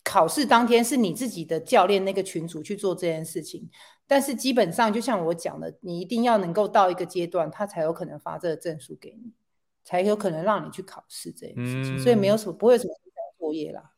[0.03, 3.69] 考试当天是你自己的教练那个群组去做这件事情，
[4.07, 9.33] 但是基本上就像我讲的，你一定要能够到一个阶段，他才有可能发这个证书给你，
[9.83, 11.99] 才有可能让你去考试这件事情。
[11.99, 12.93] 所以没有什么不会有什么
[13.37, 13.91] 作业啦。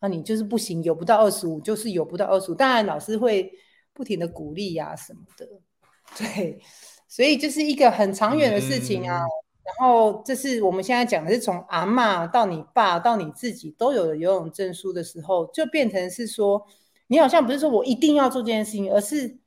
[0.00, 2.54] 那你就是不行，有不到二十五，就是有不到二十五。
[2.54, 3.52] 当然，老师会
[3.92, 5.48] 不停的鼓励呀什么的，
[6.18, 6.58] 对，
[7.06, 9.20] 所以就是一个很长远的事情啊。
[9.64, 16.66] 然后，这是我们现在讲的是从阿妈到你爸到你自己都有了游泳证书的时候，就变成是说，
[17.06, 19.38] 你好像不是说我一定要做这件事情，而是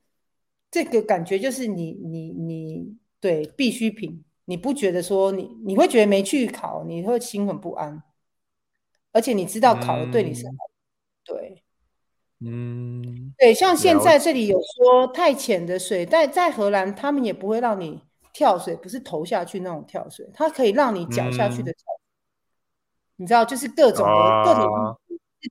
[0.72, 8.04] 这个感觉就是你你你对必需品，你不觉得说你你会觉得没去考，你会心很不安。
[9.12, 10.54] 而且你知道考了对你是好，
[11.24, 11.64] 对，
[12.42, 21.84] 嗯，对，像现在这里有说太浅的水，但在荷兰他们也不会让你跳水，不是投下去那种跳水，它可以让你脚下去的跳，
[23.16, 24.98] 你知道，就是各种的各种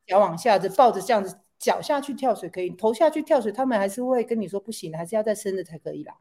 [0.07, 6.15] 脚往下着抱着这样子脚下去跳水可以，投下去跳水他们还是会跟你说不行，还是要再深的才可以啦。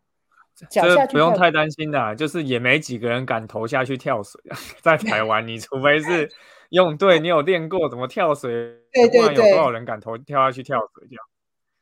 [0.70, 6.30] 脚下去不用太担心的，就是也没几个人敢投下去跳水啊， 在台湾，你除非是。
[6.70, 8.50] 用对，你有练过怎么跳水？
[8.92, 11.08] 对对对，有多少人敢投跳下去跳水？
[11.08, 11.24] 这样，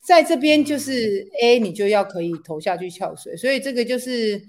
[0.01, 4.41] 在这边就是 A，你就要可以投下去跳水，所以这个就是，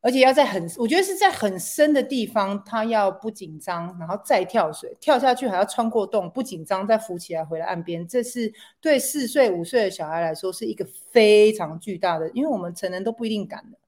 [0.00, 13.78] 而且要在很，我觉得是在很深的地方，他要不紧张，然后再跳水，跳下去还要穿过洞，不紧张再浮起来回来岸边，这是对四岁五岁的小孩来说是一个非常巨大的，因为我们成人都不一定敢的。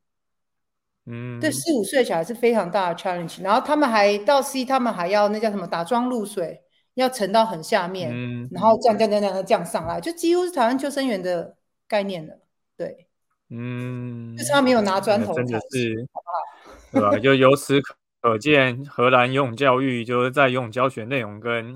[1.11, 6.61] 嗯，对，四五岁的小孩是非常大的 challenge，然后他们还到 C，他们还要那叫什么打桩入水，
[6.95, 8.11] 要沉到很下面，
[8.51, 11.57] 然后这样这样这样这样上来，就几乎是台湾救生员的
[11.87, 12.41] 概念了。
[12.77, 13.08] 对，
[13.51, 16.07] 嗯，就是他没有拿砖头，真的是？
[16.93, 17.19] 对吧？
[17.19, 17.81] 就由此
[18.21, 21.75] 可见，荷兰游泳教育就是在游泳教学内容跟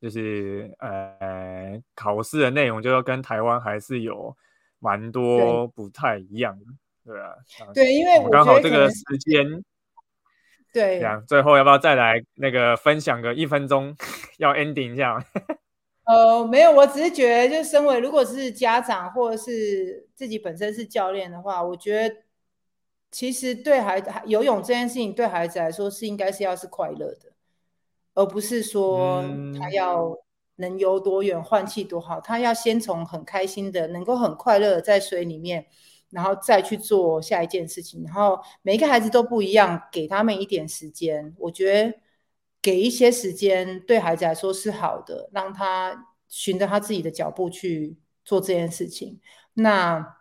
[0.00, 4.36] 就是呃考试的内容，就要跟台湾还是有
[4.78, 6.64] 蛮多不太一样的。
[7.04, 7.34] 对啊，
[7.74, 9.44] 对，因为我刚好这个时间，
[10.72, 13.96] 对，这样最后要不要再来那个分享个一分钟，
[14.38, 15.24] 要 ending 一下？
[16.04, 22.16] 呃，没有，我只是觉得，就身为如果是家长或者是自己本身是教练的话，我觉得
[23.10, 27.32] 其实对孩子游泳这件事情对孩子来说是应该是要是快乐的，
[28.14, 29.22] 而不是说
[29.58, 30.16] 他要
[30.56, 35.66] 能游多远换气多好，他要先从很开心的，能够很快乐的在水里面。
[36.12, 41.98] 然后再去做下一件事情，然后每一个孩子都不一样，给他们一点时间，我觉得
[42.62, 49.20] 给一些时间对孩子来说是好的，让他循着他自己的脚步去做这件事情。
[49.54, 50.16] 那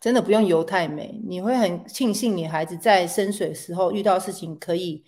[0.00, 5.04] 真的不用游太美，你会很庆幸你孩子在深水时候遇到事情，可以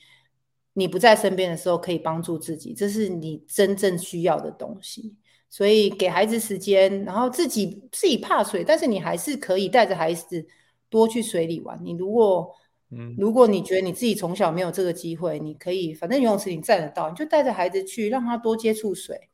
[0.72, 5.16] 你不在身边的时候可以帮助自己，这是你真正需要的东西。
[5.48, 10.46] 所以给孩子时间，然后自己自己怕水，但是你还是可以带着孩子
[10.88, 11.78] 多去水里玩。
[11.84, 12.53] 你如果，
[12.93, 19.28] 嗯，如果你觉得你自己从小没有这个机会，你可以，反正游泳池你站得到，你就带着孩子去，让他多接触水，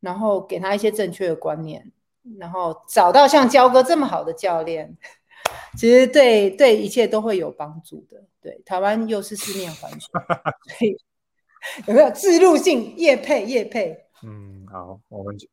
[0.00, 1.90] 然后给他一些正确的观念，
[2.38, 4.96] 然后找到像焦哥这么好的教练，
[5.78, 8.24] 其实对对一切都会有帮助的。
[8.42, 10.08] 对，台湾又是四面环水，
[10.78, 10.96] 所以
[11.88, 13.98] 有没有自入性叶配叶配？
[14.22, 15.46] 嗯，好，我们就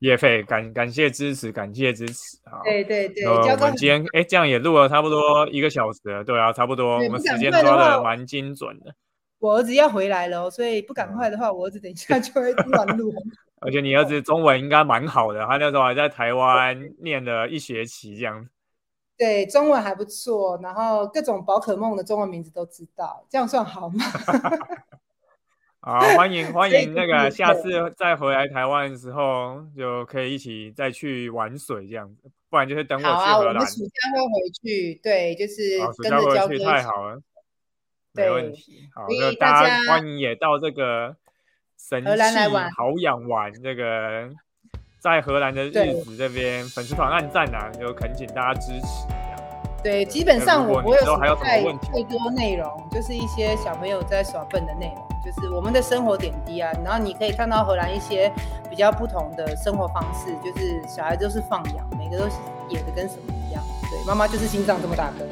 [0.00, 2.60] 叶费感感谢支持，感谢支持啊！
[2.64, 8.94] 对对对，我们今天哎，这样也录了差不多一个小时了，对啊，差不多，我们时间抓的蛮精准的。
[9.40, 13.12] 我儿子要回来了，所以不赶快的话，我儿子等一下就会突然录。
[13.60, 18.48] 而且你儿子中文应该蛮好的，他那时候还在台湾念了一学期这样。
[19.18, 24.04] 对，中文还不错，然后各种宝可梦的中文名字都知道，这样算好吗？
[25.88, 33.54] 好，欢迎欢迎，那个下次再回来台湾的时候，就可以一起再去玩水这样子，不然就是等我去荷兰。
[33.54, 37.18] 我们暑假会回去，对，就是跟着交去，太好了，
[38.12, 38.86] 没问题。
[38.94, 41.16] 好，那大家欢迎也到这个
[41.78, 42.10] 神气
[42.76, 44.28] 好养玩这个
[44.98, 49.17] 在荷兰的日子这边粉丝团按赞啊，就恳请大家支持。
[49.88, 55.08] 对，基本上我不会太太多内容，就是一些小朋友在耍笨的内容。
[55.24, 58.30] 就是我们的生活点滴啊，然后你可以看到荷兰一些
[58.68, 62.36] 比较不同的生活方式，就是小孩都是放养，每个都是
[62.68, 63.62] 野的跟什么一样。
[63.90, 65.26] 对，妈妈就是心脏这么大根。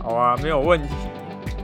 [0.00, 0.94] 好啊，没有问题。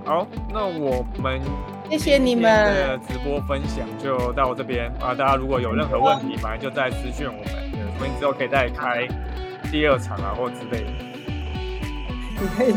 [0.05, 1.40] 好，那我们
[1.88, 2.43] 谢谢你们
[2.74, 5.14] 的直播分享就到这边啊。
[5.14, 7.45] 大家如果有任何问题，反正就在私讯我们，
[7.95, 9.07] 我们之后可以再开
[9.73, 10.91] 第二场啊或之类的。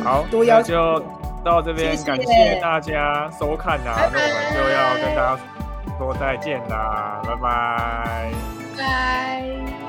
[0.03, 1.03] 好，多要求。
[1.43, 5.37] 到这边，感谢大家收看啊，那我们就要跟大家
[5.95, 8.31] 说再见啦，拜拜。
[8.75, 9.84] 拜。